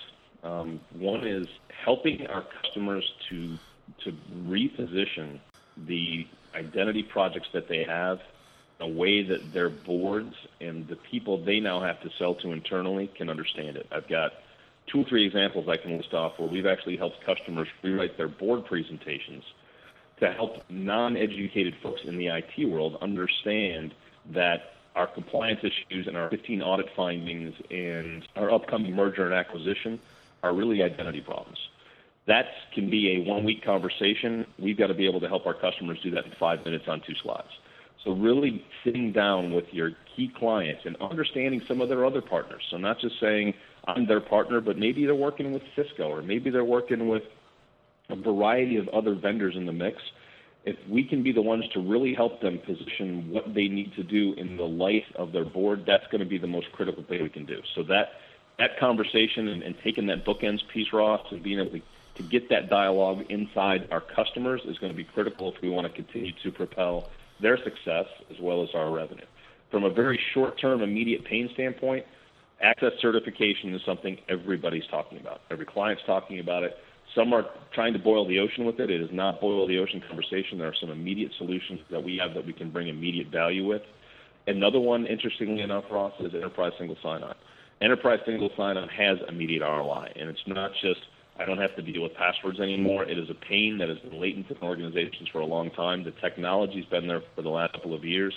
Um, 0.44 0.80
one 0.94 1.26
is 1.26 1.48
helping 1.84 2.28
our 2.28 2.46
customers 2.62 3.12
to 3.30 3.58
to 4.04 4.14
reposition 4.46 5.40
the 5.76 6.28
identity 6.54 7.02
projects 7.02 7.48
that 7.54 7.68
they 7.68 7.84
have 7.84 8.20
a 8.80 8.88
way 8.88 9.24
that 9.24 9.54
their 9.54 9.70
boards 9.70 10.36
and 10.60 10.88
the 10.88 10.96
people 10.96 11.44
they 11.44 11.60
now 11.60 11.80
have 11.80 12.00
to 12.02 12.10
sell 12.20 12.36
to 12.36 12.52
internally 12.52 13.08
can 13.08 13.28
understand 13.28 13.76
it. 13.76 13.88
I've 13.92 14.08
got 14.08 14.34
two 14.88 15.02
or 15.02 15.06
three 15.06 15.26
examples 15.26 15.68
I 15.70 15.78
can 15.78 15.98
list 15.98 16.14
off 16.14 16.34
where 16.38 16.50
we've 16.50 16.66
actually 16.66 16.98
helped 16.98 17.24
customers 17.26 17.68
rewrite 17.84 18.18
their 18.18 18.28
board 18.28 18.66
presentations 18.66 19.44
to 20.20 20.32
help 20.32 20.64
non-educated 20.70 21.76
folks 21.82 22.02
in 22.06 22.18
the 22.18 22.28
IT 22.28 22.70
world 22.70 22.98
understand 23.02 23.94
that 24.32 24.74
our 24.96 25.08
compliance 25.08 25.62
issues 25.64 26.08
and 26.08 26.18
our 26.18 26.30
15 26.30 26.62
audit 26.62 26.88
findings 26.96 27.56
and 27.70 28.28
our 28.36 28.52
upcoming 28.52 28.96
merger 28.96 29.26
and 29.26 29.34
acquisition 29.34 30.00
are 30.44 30.54
really 30.54 30.84
identity 30.84 31.22
problems. 31.22 31.58
That 32.28 32.46
can 32.74 32.90
be 32.90 33.16
a 33.16 33.30
one-week 33.30 33.64
conversation. 33.64 34.46
We've 34.60 34.78
got 34.78 34.88
to 34.88 34.94
be 34.94 35.08
able 35.08 35.22
to 35.22 35.28
help 35.28 35.48
our 35.48 35.54
customers 35.54 36.00
do 36.04 36.12
that 36.12 36.26
in 36.26 36.32
five 36.40 36.64
minutes 36.66 36.88
on 36.88 37.02
two 37.02 37.16
slides. 37.16 37.50
So 38.04 38.12
really 38.12 38.66
sitting 38.84 39.12
down 39.12 39.54
with 39.54 39.74
your 39.74 39.92
key 40.16 40.32
clients 40.36 40.86
and 40.86 40.96
understanding 40.98 41.62
some 41.68 41.82
of 41.82 41.90
their 41.90 42.06
other 42.06 42.22
partners. 42.22 42.64
So 42.70 42.78
not 42.78 43.00
just 43.00 43.20
saying 43.20 43.54
I'm 43.86 44.08
their 44.08 44.22
partner, 44.22 44.62
but 44.62 44.78
maybe 44.78 45.06
they're 45.06 45.16
working 45.16 45.52
with 45.52 45.64
Cisco 45.76 46.04
or 46.04 46.22
maybe 46.22 46.50
they're 46.50 46.64
working 46.64 47.08
with 47.08 47.24
a 48.10 48.16
variety 48.16 48.78
of 48.78 48.88
other 48.90 49.16
vendors 49.16 49.56
in 49.56 49.66
the 49.66 49.72
mix. 49.72 49.98
If 50.64 50.76
we 50.88 51.04
can 51.04 51.24
be 51.24 51.32
the 51.32 51.42
ones 51.42 51.64
to 51.74 51.80
really 51.80 52.14
help 52.14 52.40
them 52.42 52.60
position 52.60 53.32
what 53.32 53.54
they 53.56 53.68
need 53.68 53.94
to 53.96 54.04
do 54.04 54.34
in 54.38 54.58
the 54.58 54.64
light 54.64 55.06
of 55.16 55.32
their 55.32 55.46
board, 55.46 55.84
that's 55.88 56.06
going 56.12 56.20
to 56.20 56.30
be 56.30 56.38
the 56.38 56.48
most 56.48 56.72
critical 56.74 57.04
thing 57.04 57.24
we 57.24 57.30
can 57.30 57.46
do. 57.46 57.60
So 57.76 57.84
that 57.84 58.10
that 58.60 58.80
conversation 58.80 59.48
and, 59.48 59.64
and 59.64 59.76
taking 59.84 60.06
that 60.08 60.24
bookends 60.24 60.60
piece, 60.72 60.88
Ross, 60.94 61.26
and 61.32 61.42
being 61.42 61.60
able 61.60 61.72
to, 61.72 61.82
to 62.18 62.24
get 62.24 62.48
that 62.50 62.70
dialogue 62.70 63.24
inside 63.30 63.88
our 63.90 64.02
customers 64.02 64.62
is 64.66 64.78
going 64.78 64.92
to 64.92 64.98
be 64.98 65.04
critical 65.04 65.52
if 65.52 65.60
we 65.64 65.70
want 65.70 65.88
to 65.88 65.94
continue 65.94 66.32
to 66.44 66.52
propel 66.52 67.10
their 67.42 67.58
success 67.58 68.06
as 68.30 68.38
well 68.40 68.62
as 68.62 68.70
our 68.76 68.92
revenue. 68.92 69.26
From 69.72 69.84
a 69.84 69.90
very 69.90 70.20
short-term, 70.34 70.84
immediate 70.84 71.26
pain 71.26 71.50
standpoint, 71.54 72.06
access 72.62 72.92
certification 73.02 73.74
is 73.74 73.82
something 73.86 74.18
everybody's 74.30 74.86
talking 74.90 75.20
about. 75.20 75.42
Every 75.50 75.66
client's 75.66 76.04
talking 76.06 76.40
about 76.40 76.64
it. 76.64 76.76
Some 77.16 77.34
are 77.34 77.46
trying 77.74 77.94
to 77.94 78.00
boil 78.00 78.28
the 78.28 78.40
ocean 78.40 78.66
with 78.66 78.80
it. 78.80 78.90
It 78.90 79.02
is 79.02 79.10
not 79.12 79.42
boil 79.42 79.68
the 79.68 79.80
ocean 79.80 80.02
conversation. 80.08 80.58
There 80.58 80.68
are 80.68 80.76
some 80.80 80.90
immediate 80.90 81.32
solutions 81.38 81.80
that 81.90 82.02
we 82.02 82.18
have 82.18 82.34
that 82.36 82.46
we 82.46 82.54
can 82.54 82.72
bring 82.72 82.88
immediate 82.88 83.28
value 83.28 83.68
with. 83.68 83.82
Another 84.48 84.80
one, 84.80 85.06
interestingly 85.06 85.62
enough, 85.62 85.84
Ross, 85.92 86.14
is 86.20 86.34
enterprise 86.34 86.72
single 86.78 86.98
sign-on. 87.04 87.36
Enterprise 87.82 88.20
single 88.26 88.50
sign-on 88.56 88.88
has 88.90 89.18
immediate 89.28 89.62
ROI, 89.62 90.14
and 90.16 90.30
it's 90.30 90.42
not 90.48 90.72
just 90.82 91.02
I 91.40 91.46
don't 91.46 91.58
have 91.58 91.76
to 91.76 91.82
deal 91.82 92.04
with 92.04 92.14
passwords 92.14 92.60
anymore. 92.60 93.04
It 93.04 93.18
is 93.18 93.30
a 93.30 93.34
pain 93.34 93.78
that 93.80 93.90
has 93.90 93.98
been 94.00 94.20
latent 94.20 94.52
in 94.52 94.58
organizations 94.62 95.30
for 95.32 95.40
a 95.40 95.46
long 95.46 95.72
time. 95.72 96.04
The 96.04 96.12
technology's 96.12 96.86
been 96.86 97.08
there 97.08 97.22
for 97.36 97.42
the 97.42 97.50
last 97.50 97.74
couple 97.74 97.96
of 97.96 98.04
years, 98.04 98.34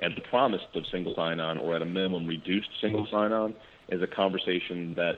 and 0.00 0.16
the 0.16 0.20
promise 0.30 0.60
of 0.74 0.84
single 0.92 1.14
sign-on, 1.14 1.58
or 1.58 1.76
at 1.76 1.82
a 1.82 1.86
minimum 1.86 2.26
reduced 2.26 2.68
single 2.80 3.06
sign-on, 3.10 3.54
is 3.88 4.02
a 4.02 4.06
conversation 4.06 4.94
that 4.94 5.14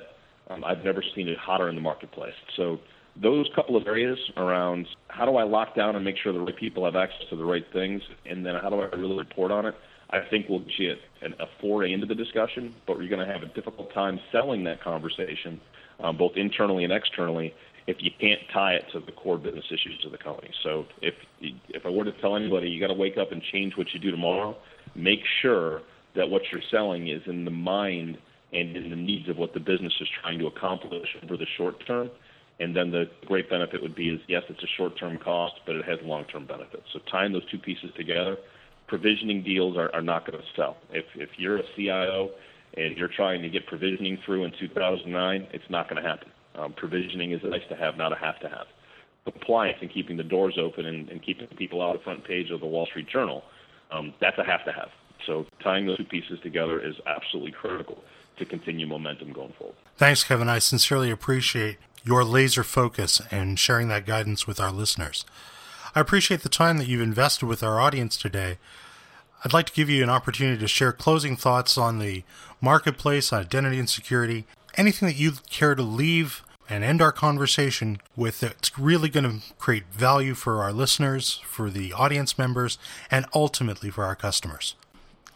um, 0.49 0.65
I've 0.65 0.85
never 0.85 1.03
seen 1.15 1.29
it 1.29 1.39
hotter 1.39 1.69
in 1.69 1.75
the 1.75 1.81
marketplace. 1.81 2.35
So 2.57 2.79
those 3.21 3.49
couple 3.55 3.77
of 3.77 3.87
areas 3.87 4.19
around 4.37 4.87
how 5.09 5.27
do 5.27 5.37
I 5.37 5.43
lock 5.43 5.75
down 5.75 5.97
and 5.97 6.05
make 6.05 6.17
sure 6.23 6.33
the 6.33 6.41
right 6.41 6.57
people 6.57 6.85
have 6.85 6.97
access 6.97 7.29
to 7.31 7.37
the 7.37 7.45
right 7.45 7.65
things, 7.73 8.03
and 8.27 8.45
then 8.45 8.55
how 8.63 8.71
do 8.71 8.81
I 8.81 8.87
really 8.97 9.19
report 9.19 9.51
on 9.51 9.67
it, 9.67 9.75
I 10.11 10.21
think 10.29 10.49
will 10.49 10.61
get 10.61 10.99
a 11.23 11.47
foray 11.61 11.93
into 11.93 12.07
the 12.07 12.15
discussion, 12.15 12.75
but 12.87 12.99
we're 12.99 13.09
going 13.09 13.25
to 13.25 13.33
have 13.33 13.43
a 13.43 13.53
difficult 13.55 13.93
time 13.95 14.19
selling 14.33 14.65
that 14.65 14.83
conversation, 14.83 15.61
um, 16.03 16.17
both 16.17 16.33
internally 16.37 16.85
and 16.85 16.93
externally, 16.93 17.55
if 17.90 17.97
you 18.00 18.11
can't 18.20 18.40
tie 18.52 18.75
it 18.75 18.85
to 18.92 19.00
the 19.00 19.12
core 19.12 19.37
business 19.37 19.64
issues 19.68 20.03
of 20.07 20.12
the 20.12 20.18
company. 20.18 20.50
So 20.62 20.87
if 21.03 21.14
if 21.40 21.85
I 21.85 21.90
were 21.90 22.05
to 22.05 22.12
tell 22.20 22.37
anybody 22.37 22.68
you 22.68 22.81
got 22.81 22.92
to 22.94 22.94
wake 22.94 23.18
up 23.18 23.33
and 23.33 23.42
change 23.53 23.76
what 23.76 23.88
you 23.92 24.00
do 24.00 24.11
tomorrow, 24.11 24.57
make 24.94 25.20
sure 25.42 25.83
that 26.14 26.29
what 26.31 26.42
you're 26.50 26.62
selling 26.70 27.09
is 27.09 27.22
in 27.26 27.44
the 27.44 27.50
mind 27.50 28.18
and 28.53 28.76
in 28.76 28.90
the 28.90 28.96
needs 28.96 29.29
of 29.29 29.37
what 29.37 29.55
the 29.55 29.61
business 29.61 29.92
is 30.00 30.09
trying 30.22 30.38
to 30.38 30.46
accomplish 30.46 31.09
over 31.22 31.37
the 31.37 31.46
short 31.57 31.85
term. 31.87 32.11
And 32.61 32.76
then 32.76 32.90
the 32.90 33.05
great 33.26 33.48
benefit 33.48 33.81
would 33.83 33.94
be 33.94 34.11
is 34.11 34.20
yes, 34.29 34.42
it's 34.48 34.62
a 34.62 34.66
short-term 34.76 35.16
cost, 35.16 35.55
but 35.66 35.76
it 35.76 35.85
has 35.87 35.98
long-term 36.05 36.46
benefits. 36.46 36.83
So 36.92 36.98
tying 37.11 37.33
those 37.33 37.48
two 37.50 37.59
pieces 37.59 37.90
together, 37.96 38.37
provisioning 38.87 39.42
deals 39.42 39.79
are, 39.79 39.90
are 39.94 40.03
not 40.03 40.26
going 40.26 40.38
to 40.38 40.44
sell. 40.55 40.76
If 40.90 41.07
if 41.14 41.31
you're 41.38 41.57
a 41.57 41.62
CIO 41.74 42.31
and 42.76 42.96
you're 42.98 43.09
trying 43.16 43.40
to 43.42 43.48
get 43.48 43.66
provisioning 43.66 44.18
through 44.26 44.44
in 44.44 44.53
2009, 44.61 45.48
it's 45.53 45.70
not 45.70 45.88
going 45.88 46.03
to 46.03 46.07
happen. 46.07 46.29
Um, 46.55 46.73
provisioning 46.73 47.33
is 47.33 47.41
a 47.45 47.49
nice 47.49 47.67
to 47.69 47.77
have, 47.77 47.97
not 47.97 48.13
a 48.13 48.17
have 48.17 48.39
to 48.41 48.49
have. 48.49 48.67
Compliance 49.25 49.79
and 49.81 49.93
keeping 49.93 50.17
the 50.17 50.25
doors 50.25 50.59
open 50.59 50.87
and, 50.87 51.09
and 51.09 51.23
keeping 51.23 51.47
people 51.49 51.83
out 51.83 51.95
of 51.95 52.01
the 52.01 52.05
front 52.05 52.25
page 52.25 52.51
of 52.51 52.61
the 52.61 52.67
Wall 52.67 52.87
Street 52.87 53.09
Journal, 53.09 53.45
um, 53.91 54.13
that's 54.21 54.39
a 54.39 54.45
have 54.45 54.65
to 54.65 54.73
have. 54.73 54.89
So 55.27 55.47
tying 55.63 55.87
those 55.87 55.99
two 55.99 56.05
pieces 56.05 56.41
together 56.43 56.81
is 56.81 56.95
absolutely 57.07 57.53
critical 57.53 58.03
to 58.39 58.45
continue 58.45 58.87
momentum 58.87 59.33
going 59.33 59.53
forward. 59.59 59.77
Thanks, 59.97 60.25
Kevin. 60.25 60.49
I 60.49 60.59
sincerely 60.59 61.11
appreciate 61.11 61.77
your 62.03 62.25
laser 62.25 62.65
focus 62.65 63.21
and 63.31 63.59
sharing 63.59 63.89
that 63.89 64.07
guidance 64.07 64.47
with 64.47 64.59
our 64.59 64.73
listeners. 64.73 65.25
I 65.95 66.01
appreciate 66.01 66.43
the 66.43 66.49
time 66.49 66.79
that 66.79 66.89
you've 66.89 67.03
invested 67.03 67.47
with 67.47 67.63
our 67.63 67.81
audience 67.81 68.17
today. 68.17 68.59
I'd 69.45 69.53
like 69.53 69.67
to 69.67 69.73
give 69.73 69.91
you 69.91 70.03
an 70.03 70.11
opportunity 70.11 70.59
to 70.59 70.69
share 70.69 70.93
closing 70.93 71.37
thoughts 71.37 71.77
on 71.77 71.99
the 71.99 72.23
marketplace, 72.61 73.33
on 73.33 73.41
identity 73.41 73.79
and 73.79 73.89
security, 73.89 74.47
anything 74.76 75.09
that 75.09 75.16
you'd 75.16 75.48
care 75.50 75.74
to 75.74 75.83
leave 75.83 76.42
and 76.68 76.85
end 76.85 77.02
our 77.02 77.12
conversation 77.12 78.00
with 78.16 78.40
that's 78.40 78.78
really 78.78 79.09
going 79.09 79.24
to 79.24 79.54
create 79.59 79.85
value 79.92 80.35
for 80.35 80.62
our 80.62 80.72
listeners, 80.72 81.40
for 81.44 81.68
the 81.68 81.92
audience 81.92 82.38
members, 82.38 82.78
and 83.11 83.26
ultimately 83.35 83.90
for 83.90 84.04
our 84.04 84.14
customers. 84.14 84.76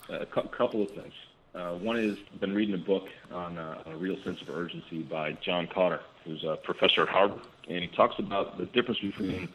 A 0.09 0.25
couple 0.27 0.83
of 0.83 0.91
things. 0.91 1.13
Uh, 1.55 1.75
one 1.75 1.97
is 1.97 2.19
I've 2.33 2.41
been 2.41 2.55
reading 2.55 2.75
a 2.75 2.79
book 2.79 3.09
on, 3.33 3.59
uh, 3.59 3.83
a 3.87 3.97
real 3.97 4.17
sense 4.25 4.41
of 4.43 4.51
urgency 4.51 5.03
by 5.03 5.33
John 5.33 5.67
Kotter, 5.67 6.01
who's 6.25 6.45
a 6.45 6.57
professor 6.57 7.03
at 7.03 7.09
Harvard, 7.09 7.41
and 7.69 7.79
he 7.79 7.89
talks 7.89 8.19
about 8.19 8.59
the 8.59 8.67
difference 8.67 9.01
between 9.01 9.49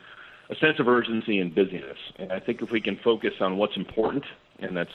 a 0.50 0.56
sense 0.56 0.80
of 0.80 0.88
urgency 0.88 1.40
and 1.40 1.54
busyness. 1.54 1.98
And 2.18 2.32
I 2.32 2.40
think 2.40 2.62
if 2.62 2.72
we 2.72 2.82
can 2.82 2.98
focus 2.98 3.34
on 3.40 3.58
what's 3.58 3.76
important, 3.76 4.24
and 4.60 4.76
that's 4.76 4.92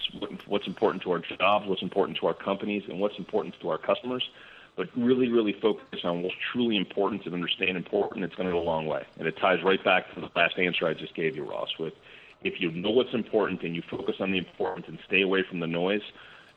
what's 0.47 0.67
important 0.67 1.03
to 1.05 1.13
our 1.13 1.19
jobs, 1.19 1.67
what's 1.67 1.83
important 1.83 2.19
to 2.19 2.27
our 2.27 2.35
companies, 2.35 2.85
and 2.89 2.99
what's 2.99 3.19
important 3.19 3.55
to 3.61 3.69
our 3.69 3.79
customers, 3.79 4.29
but 4.77 4.89
really, 4.97 5.29
really 5.29 5.53
focus 5.53 6.01
on 6.05 6.23
what's 6.23 6.35
truly 6.53 6.77
important 6.77 7.25
and 7.27 7.35
understand 7.35 7.77
important, 7.77 8.25
it's 8.25 8.35
going 8.35 8.49
to 8.49 8.53
go 8.53 8.61
a 8.61 8.63
long 8.63 8.87
way. 8.87 9.05
And 9.19 9.29
it 9.29 9.37
ties 9.37 9.63
right 9.63 9.83
back 9.83 10.13
to 10.15 10.21
the 10.21 10.31
last 10.35 10.59
answer 10.59 10.87
I 10.87 10.95
just 10.95 11.15
gave 11.15 11.37
you, 11.37 11.45
Ross, 11.45 11.79
with 11.79 11.95
if 12.43 12.61
you 12.61 12.71
know 12.73 12.91
what's 12.91 13.15
important 13.15 13.63
and 13.63 13.75
you 13.75 13.83
focus 13.83 14.17
on 14.21 14.33
the 14.33 14.39
important 14.39 14.89
and 14.89 14.99
stay 15.07 15.23
away 15.23 15.43
from 15.49 15.61
the 15.61 15.67
noise, 15.67 16.03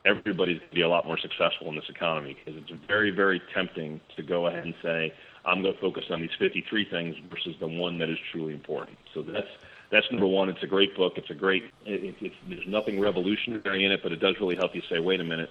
everybody's 0.04 0.58
going 0.58 0.70
to 0.70 0.74
be 0.74 0.82
a 0.82 0.88
lot 0.88 1.06
more 1.06 1.18
successful 1.18 1.68
in 1.68 1.76
this 1.76 1.88
economy 1.88 2.36
because 2.44 2.60
it's 2.60 2.72
very, 2.86 3.10
very 3.10 3.40
tempting 3.54 4.00
to 4.16 4.22
go 4.22 4.46
ahead 4.46 4.64
and 4.64 4.74
say, 4.82 5.12
I'm 5.44 5.62
going 5.62 5.74
to 5.74 5.80
focus 5.80 6.04
on 6.10 6.20
these 6.20 6.34
53 6.38 6.84
things 6.90 7.16
versus 7.30 7.56
the 7.58 7.68
one 7.68 7.98
that 7.98 8.10
is 8.10 8.18
truly 8.32 8.52
important. 8.52 8.98
So 9.14 9.22
that's 9.22 9.48
that's 9.90 10.10
number 10.10 10.26
one. 10.26 10.50
It's 10.50 10.62
a 10.62 10.66
great 10.66 10.94
book. 10.94 11.14
It's 11.16 11.30
a 11.30 11.34
great. 11.34 11.64
It, 11.86 12.14
it, 12.20 12.32
there's 12.46 12.66
nothing 12.66 13.00
revolutionary 13.00 13.84
in 13.84 13.92
it, 13.92 14.02
but 14.02 14.12
it 14.12 14.20
does 14.20 14.34
really 14.38 14.56
help 14.56 14.74
you 14.74 14.82
say, 14.90 14.98
wait 14.98 15.20
a 15.20 15.24
minute. 15.24 15.50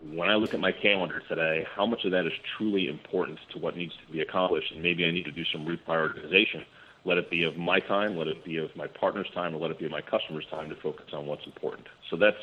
When 0.00 0.28
I 0.28 0.34
look 0.36 0.54
at 0.54 0.60
my 0.60 0.70
calendar 0.70 1.22
today, 1.28 1.66
how 1.74 1.84
much 1.84 2.04
of 2.04 2.12
that 2.12 2.24
is 2.24 2.32
truly 2.56 2.88
important 2.88 3.38
to 3.52 3.58
what 3.58 3.76
needs 3.76 3.92
to 4.06 4.12
be 4.12 4.20
accomplished, 4.20 4.70
and 4.72 4.82
maybe 4.82 5.04
I 5.04 5.10
need 5.10 5.24
to 5.24 5.32
do 5.32 5.44
some 5.52 5.66
reprioritization. 5.66 6.64
Let 7.04 7.18
it 7.18 7.30
be 7.30 7.44
of 7.44 7.56
my 7.56 7.80
time, 7.80 8.16
let 8.16 8.28
it 8.28 8.44
be 8.44 8.58
of 8.58 8.70
my 8.76 8.86
partner's 8.86 9.28
time, 9.34 9.54
or 9.54 9.58
let 9.58 9.70
it 9.70 9.78
be 9.78 9.86
of 9.86 9.90
my 9.90 10.02
customer's 10.02 10.46
time 10.50 10.68
to 10.68 10.76
focus 10.76 11.06
on 11.12 11.26
what's 11.26 11.44
important. 11.46 11.86
So 12.10 12.16
that's 12.16 12.36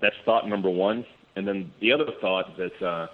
that's 0.00 0.16
thought 0.24 0.48
number 0.48 0.70
one. 0.70 1.04
And 1.36 1.46
then 1.46 1.72
the 1.80 1.92
other 1.92 2.06
thought 2.20 2.56
that 2.56 2.86
uh, 2.86 3.06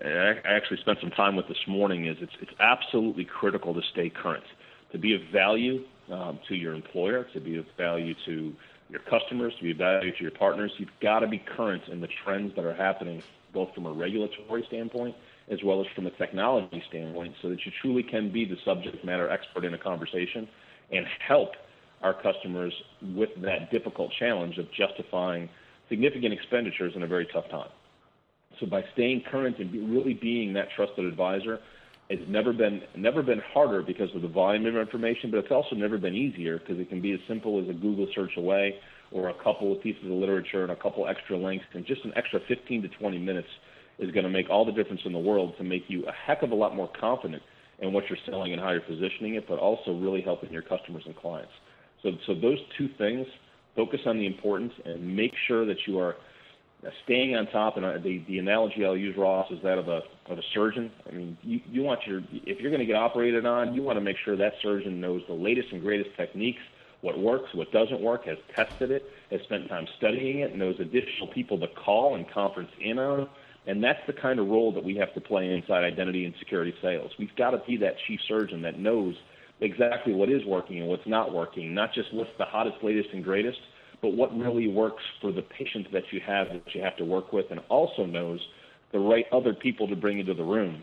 I 0.00 0.34
actually 0.44 0.78
spent 0.80 0.98
some 1.00 1.10
time 1.10 1.36
with 1.36 1.48
this 1.48 1.58
morning 1.66 2.06
is 2.06 2.16
it's, 2.20 2.32
it's 2.40 2.52
absolutely 2.60 3.24
critical 3.24 3.74
to 3.74 3.80
stay 3.92 4.10
current, 4.10 4.44
to 4.92 4.98
be 4.98 5.14
of 5.14 5.20
value 5.32 5.84
um, 6.10 6.38
to 6.48 6.54
your 6.54 6.74
employer, 6.74 7.26
to 7.34 7.40
be 7.40 7.56
of 7.56 7.66
value 7.76 8.14
to 8.26 8.52
your 8.92 9.00
customers, 9.08 9.54
to 9.56 9.62
be 9.64 9.70
of 9.72 9.78
value 9.78 10.14
to 10.14 10.22
your 10.22 10.30
partners. 10.32 10.70
You've 10.78 10.90
got 11.00 11.20
to 11.20 11.26
be 11.26 11.42
current 11.56 11.82
in 11.90 12.00
the 12.00 12.08
trends 12.24 12.54
that 12.56 12.64
are 12.64 12.74
happening, 12.74 13.22
both 13.52 13.74
from 13.74 13.86
a 13.86 13.92
regulatory 13.92 14.64
standpoint 14.68 15.16
as 15.50 15.58
well 15.64 15.80
as 15.80 15.86
from 15.94 16.06
a 16.06 16.10
technology 16.12 16.82
standpoint, 16.88 17.34
so 17.42 17.48
that 17.48 17.58
you 17.66 17.72
truly 17.82 18.02
can 18.02 18.32
be 18.32 18.44
the 18.44 18.56
subject 18.64 19.04
matter 19.04 19.28
expert 19.28 19.64
in 19.64 19.74
a 19.74 19.78
conversation 19.78 20.48
and 20.92 21.04
help 21.26 21.50
our 22.02 22.14
customers 22.14 22.72
with 23.14 23.30
that 23.42 23.70
difficult 23.70 24.10
challenge 24.18 24.56
of 24.58 24.66
justifying 24.72 25.48
significant 25.88 26.32
expenditures 26.32 26.92
in 26.94 27.02
a 27.02 27.06
very 27.06 27.26
tough 27.32 27.48
time. 27.50 27.68
So 28.60 28.66
by 28.66 28.84
staying 28.92 29.24
current 29.30 29.58
and 29.58 29.72
be, 29.72 29.80
really 29.80 30.14
being 30.14 30.52
that 30.52 30.68
trusted 30.76 31.04
advisor, 31.04 31.58
it's 32.12 32.28
never 32.28 32.52
been 32.52 32.82
never 32.96 33.22
been 33.22 33.40
harder 33.52 33.82
because 33.82 34.08
of 34.14 34.22
the 34.22 34.28
volume 34.28 34.66
of 34.66 34.76
information, 34.76 35.30
but 35.30 35.38
it's 35.38 35.50
also 35.50 35.74
never 35.74 35.98
been 35.98 36.14
easier 36.14 36.58
because 36.58 36.78
it 36.78 36.88
can 36.88 37.00
be 37.00 37.12
as 37.12 37.20
simple 37.26 37.62
as 37.62 37.68
a 37.68 37.72
Google 37.72 38.06
search 38.14 38.32
away 38.36 38.74
or 39.10 39.28
a 39.28 39.34
couple 39.42 39.72
of 39.72 39.82
pieces 39.82 40.04
of 40.04 40.10
literature 40.10 40.62
and 40.62 40.72
a 40.72 40.76
couple 40.76 41.06
extra 41.08 41.36
links 41.36 41.64
and 41.74 41.86
just 41.86 42.04
an 42.04 42.12
extra 42.16 42.40
15 42.48 42.82
to 42.82 42.88
20 42.88 43.18
minutes 43.18 43.48
is 43.98 44.10
going 44.10 44.24
to 44.24 44.30
make 44.30 44.48
all 44.50 44.64
the 44.64 44.72
difference 44.72 45.00
in 45.04 45.12
the 45.12 45.18
world 45.18 45.54
to 45.58 45.64
make 45.64 45.84
you 45.88 46.04
a 46.06 46.12
heck 46.12 46.42
of 46.42 46.50
a 46.50 46.54
lot 46.54 46.74
more 46.74 46.90
confident 46.98 47.42
in 47.80 47.92
what 47.92 48.04
you're 48.08 48.18
selling 48.26 48.52
and 48.52 48.60
how 48.60 48.70
you're 48.70 48.80
positioning 48.80 49.34
it, 49.34 49.46
but 49.48 49.58
also 49.58 49.92
really 49.92 50.22
helping 50.22 50.50
your 50.52 50.62
customers 50.62 51.02
and 51.06 51.16
clients. 51.16 51.52
So, 52.02 52.10
so 52.26 52.34
those 52.34 52.58
two 52.78 52.88
things 52.98 53.26
Focus 53.74 54.00
on 54.04 54.18
the 54.18 54.26
importance 54.26 54.72
and 54.84 55.16
make 55.16 55.32
sure 55.48 55.64
that 55.64 55.78
you 55.86 55.98
are 55.98 56.16
staying 57.04 57.36
on 57.36 57.46
top. 57.48 57.76
And 57.76 58.02
the 58.02 58.18
the 58.26 58.38
analogy 58.38 58.84
I'll 58.84 58.96
use, 58.96 59.16
Ross, 59.16 59.50
is 59.50 59.62
that 59.62 59.78
of 59.78 59.88
a 59.88 60.02
of 60.26 60.38
a 60.38 60.42
surgeon. 60.54 60.90
I 61.08 61.12
mean, 61.12 61.36
you 61.42 61.60
you 61.70 61.82
want 61.82 62.06
your 62.06 62.22
if 62.32 62.60
you're 62.60 62.70
going 62.70 62.80
to 62.80 62.86
get 62.86 62.96
operated 62.96 63.46
on, 63.46 63.74
you 63.74 63.82
want 63.82 63.96
to 63.96 64.00
make 64.00 64.16
sure 64.24 64.36
that 64.36 64.54
surgeon 64.62 65.00
knows 65.00 65.22
the 65.28 65.34
latest 65.34 65.68
and 65.72 65.80
greatest 65.80 66.16
techniques, 66.16 66.62
what 67.00 67.18
works, 67.18 67.54
what 67.54 67.70
doesn't 67.72 68.00
work, 68.00 68.24
has 68.26 68.38
tested 68.54 68.90
it, 68.90 69.10
has 69.30 69.40
spent 69.42 69.68
time 69.68 69.86
studying 69.98 70.40
it, 70.40 70.56
knows 70.56 70.76
additional 70.80 71.28
people 71.28 71.58
to 71.60 71.68
call 71.68 72.14
and 72.14 72.28
conference 72.30 72.70
in 72.80 72.98
on. 72.98 73.28
And 73.64 73.82
that's 73.82 74.04
the 74.08 74.12
kind 74.12 74.40
of 74.40 74.48
role 74.48 74.72
that 74.72 74.82
we 74.82 74.96
have 74.96 75.14
to 75.14 75.20
play 75.20 75.54
inside 75.54 75.84
identity 75.84 76.24
and 76.24 76.34
security 76.40 76.74
sales. 76.82 77.12
We've 77.16 77.34
got 77.36 77.50
to 77.50 77.62
be 77.64 77.76
that 77.76 77.94
chief 78.08 78.18
surgeon 78.26 78.62
that 78.62 78.78
knows 78.78 79.14
exactly 79.60 80.12
what 80.12 80.28
is 80.28 80.44
working 80.44 80.80
and 80.80 80.88
what's 80.88 81.06
not 81.06 81.32
working, 81.32 81.72
not 81.72 81.94
just 81.94 82.12
what's 82.12 82.30
the 82.38 82.44
hottest, 82.44 82.82
latest, 82.82 83.10
and 83.12 83.22
greatest, 83.22 83.60
but 84.02 84.14
what 84.14 84.36
really 84.36 84.68
works 84.68 85.02
for 85.20 85.32
the 85.32 85.42
patient 85.42 85.86
that 85.92 86.02
you 86.10 86.20
have 86.26 86.48
that 86.48 86.74
you 86.74 86.82
have 86.82 86.96
to 86.96 87.04
work 87.04 87.32
with, 87.32 87.46
and 87.50 87.60
also 87.68 88.04
knows 88.04 88.40
the 88.92 88.98
right 88.98 89.24
other 89.32 89.54
people 89.54 89.88
to 89.88 89.96
bring 89.96 90.18
into 90.18 90.34
the 90.34 90.44
room. 90.44 90.82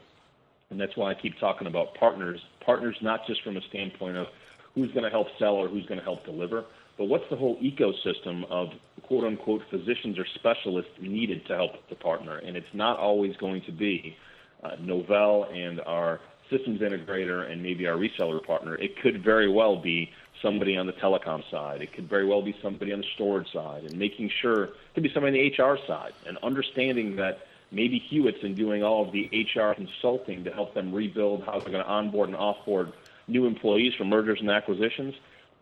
And 0.72 0.80
that's 0.80 0.96
why 0.96 1.12
I 1.12 1.14
keep 1.14 1.38
talking 1.40 1.68
about 1.68 1.94
partners. 1.96 2.40
Partners 2.66 2.96
not 3.02 3.22
just 3.28 3.44
from 3.44 3.58
a 3.58 3.62
standpoint 3.70 4.18
of 4.18 4.28
who's 4.74 4.92
going 4.92 5.04
to 5.04 5.10
help 5.10 5.28
sell 5.38 5.56
or 5.56 5.68
who's 5.68 5.86
going 5.86 6.00
to 6.00 6.04
help 6.04 6.24
deliver, 6.26 6.64
but 6.98 7.06
what's 7.06 7.24
the 7.30 7.36
whole 7.36 7.58
ecosystem 7.62 8.44
of 8.50 8.70
quote 9.04 9.24
unquote 9.24 9.62
physicians 9.70 10.18
or 10.18 10.26
specialists 10.36 10.92
needed 11.02 11.46
to 11.48 11.56
help 11.56 11.72
the 11.90 11.96
partner? 11.96 12.38
And 12.38 12.56
it's 12.56 12.68
not 12.74 13.00
always 13.00 13.36
going 13.38 13.62
to 13.66 13.72
be 13.72 14.16
uh, 14.64 14.72
Novell 14.82 15.52
and 15.54 15.82
our 15.82 16.20
systems 16.50 16.82
integrator 16.82 17.52
and 17.52 17.62
maybe 17.62 17.88
our 17.88 17.96
reseller 17.96 18.44
partner. 18.46 18.76
It 18.76 19.00
could 19.02 19.24
very 19.24 19.52
well 19.52 19.82
be 19.82 20.10
somebody 20.42 20.78
on 20.78 20.88
the 20.88 20.94
telecom 20.94 21.44
side. 21.52 21.82
It 21.82 21.94
could 21.94 22.10
very 22.10 22.26
well 22.26 22.42
be 22.42 22.56
somebody 22.62 22.94
on 22.94 23.00
the 23.00 23.08
storage 23.16 23.52
side, 23.52 23.84
and 23.84 23.98
making 23.98 24.32
sure 24.42 24.66
it 24.66 24.74
could 24.94 25.04
be 25.04 25.12
somebody 25.14 25.40
on 25.40 25.52
the 25.58 25.64
HR 25.64 25.78
side, 25.88 26.14
and 26.28 26.38
understanding 26.44 27.16
that 27.18 27.40
maybe 27.72 28.00
Hewitt's 28.10 28.40
in 28.44 28.56
doing 28.56 28.84
all 28.84 29.06
of 29.06 29.14
the 29.14 29.30
HR 29.34 29.74
consulting 29.74 30.44
to 30.44 30.52
help 30.52 30.74
them 30.74 30.94
rebuild 30.94 31.44
how 31.44 31.60
they're 31.60 31.72
going 31.72 31.84
to 31.84 31.90
onboard 31.90 32.30
and 32.30 32.38
offboard 32.38 32.94
new 33.28 33.46
employees 33.46 33.94
for 33.98 34.06
mergers 34.06 34.40
and 34.42 34.50
acquisitions. 34.50 35.14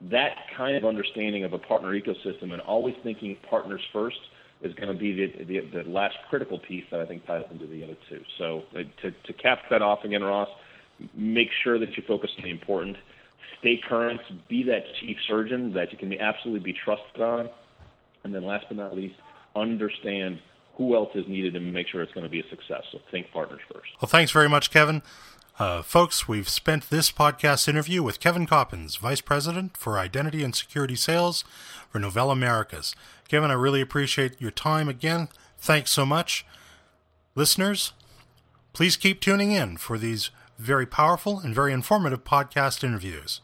That 0.09 0.35
kind 0.55 0.77
of 0.77 0.85
understanding 0.85 1.43
of 1.43 1.53
a 1.53 1.57
partner 1.57 1.89
ecosystem 1.89 2.53
and 2.53 2.61
always 2.61 2.95
thinking 3.03 3.35
partners 3.49 3.81
first 3.91 4.19
is 4.61 4.73
going 4.73 4.87
to 4.87 4.93
be 4.93 5.13
the, 5.13 5.43
the, 5.43 5.83
the 5.83 5.89
last 5.89 6.15
critical 6.29 6.59
piece 6.59 6.85
that 6.91 6.99
I 6.99 7.05
think 7.05 7.25
ties 7.25 7.45
into 7.51 7.67
the 7.67 7.83
other 7.83 7.97
two. 8.09 8.21
So 8.37 8.63
uh, 8.73 8.83
to, 9.01 9.11
to 9.11 9.33
cap 9.33 9.59
that 9.69 9.81
off 9.81 10.03
again, 10.03 10.23
Ross, 10.23 10.49
make 11.13 11.49
sure 11.63 11.77
that 11.77 11.95
you 11.95 12.03
focus 12.07 12.31
on 12.37 12.43
the 12.43 12.49
important 12.49 12.97
stay 13.59 13.81
current, 13.87 14.21
be 14.47 14.63
that 14.63 14.83
chief 14.99 15.17
surgeon 15.27 15.73
that 15.73 15.91
you 15.91 15.97
can 15.97 16.13
absolutely 16.19 16.71
be 16.71 16.77
trusted 16.83 17.21
on, 17.21 17.49
and 18.23 18.33
then 18.33 18.45
last 18.45 18.65
but 18.67 18.77
not 18.77 18.95
least, 18.95 19.15
understand 19.55 20.39
who 20.75 20.95
else 20.95 21.09
is 21.15 21.27
needed 21.27 21.55
and 21.55 21.73
make 21.73 21.87
sure 21.87 22.01
it's 22.01 22.13
going 22.13 22.23
to 22.23 22.29
be 22.29 22.39
a 22.39 22.49
success. 22.49 22.83
So 22.91 22.99
think 23.09 23.31
partners 23.31 23.61
first. 23.73 23.89
Well, 24.01 24.09
thanks 24.09 24.31
very 24.31 24.47
much, 24.47 24.69
Kevin. 24.69 25.01
Uh, 25.59 25.81
folks, 25.81 26.27
we've 26.27 26.47
spent 26.47 26.91
this 26.91 27.11
podcast 27.11 27.67
interview 27.67 28.03
with 28.03 28.19
Kevin 28.19 28.45
Coppins, 28.45 28.95
Vice 28.97 29.21
President 29.21 29.75
for 29.75 29.97
Identity 29.97 30.43
and 30.43 30.55
Security 30.55 30.95
Sales 30.95 31.43
for 31.89 31.99
Novell 31.99 32.31
Americas. 32.31 32.95
Kevin, 33.27 33.49
I 33.49 33.55
really 33.55 33.81
appreciate 33.81 34.39
your 34.39 34.51
time 34.51 34.87
again. 34.87 35.29
Thanks 35.57 35.89
so 35.89 36.05
much. 36.05 36.45
Listeners, 37.33 37.93
please 38.73 38.97
keep 38.97 39.19
tuning 39.19 39.51
in 39.51 39.77
for 39.77 39.97
these 39.97 40.29
very 40.57 40.85
powerful 40.85 41.39
and 41.39 41.53
very 41.53 41.73
informative 41.73 42.23
podcast 42.23 42.83
interviews. 42.83 43.41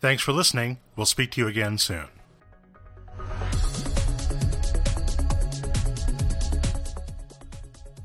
Thanks 0.00 0.22
for 0.22 0.32
listening. 0.32 0.78
We'll 0.94 1.06
speak 1.06 1.30
to 1.32 1.40
you 1.40 1.48
again 1.48 1.78
soon. 1.78 2.08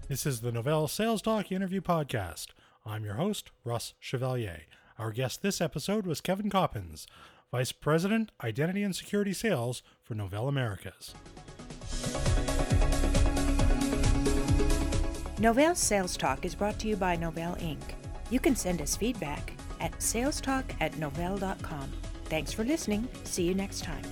This 0.08 0.26
is 0.26 0.42
the 0.42 0.52
Novell 0.52 0.90
Sales 0.90 1.22
Talk 1.22 1.52
Interview 1.52 1.80
Podcast. 1.80 2.48
I'm 2.86 3.06
your 3.06 3.14
host, 3.14 3.52
Ross 3.64 3.94
Chevalier. 4.00 4.64
Our 5.00 5.12
guest 5.12 5.42
this 5.42 5.62
episode 5.62 6.06
was 6.06 6.20
Kevin 6.20 6.50
Coppins, 6.50 7.08
Vice 7.52 7.72
President, 7.72 8.32
Identity 8.44 8.84
and 8.84 8.96
Security 8.96 9.34
Sales 9.34 9.84
for 10.04 10.16
Novell 10.16 10.50
Americas. 10.50 11.14
Novell 15.38 15.76
Sales 15.76 16.18
Talk 16.18 16.46
is 16.46 16.56
brought 16.56 16.78
to 16.80 16.88
you 16.88 16.96
by 16.96 17.16
Novell 17.16 17.58
Inc. 17.62 18.01
You 18.32 18.40
can 18.40 18.56
send 18.56 18.82
us 18.82 18.96
feedback 18.96 19.54
at 19.80 19.92
salestalk 20.00 20.64
at 20.80 20.94
novell.com. 20.94 21.92
Thanks 22.26 22.52
for 22.54 22.64
listening. 22.64 23.08
See 23.26 23.44
you 23.44 23.54
next 23.54 23.84
time. 23.84 24.04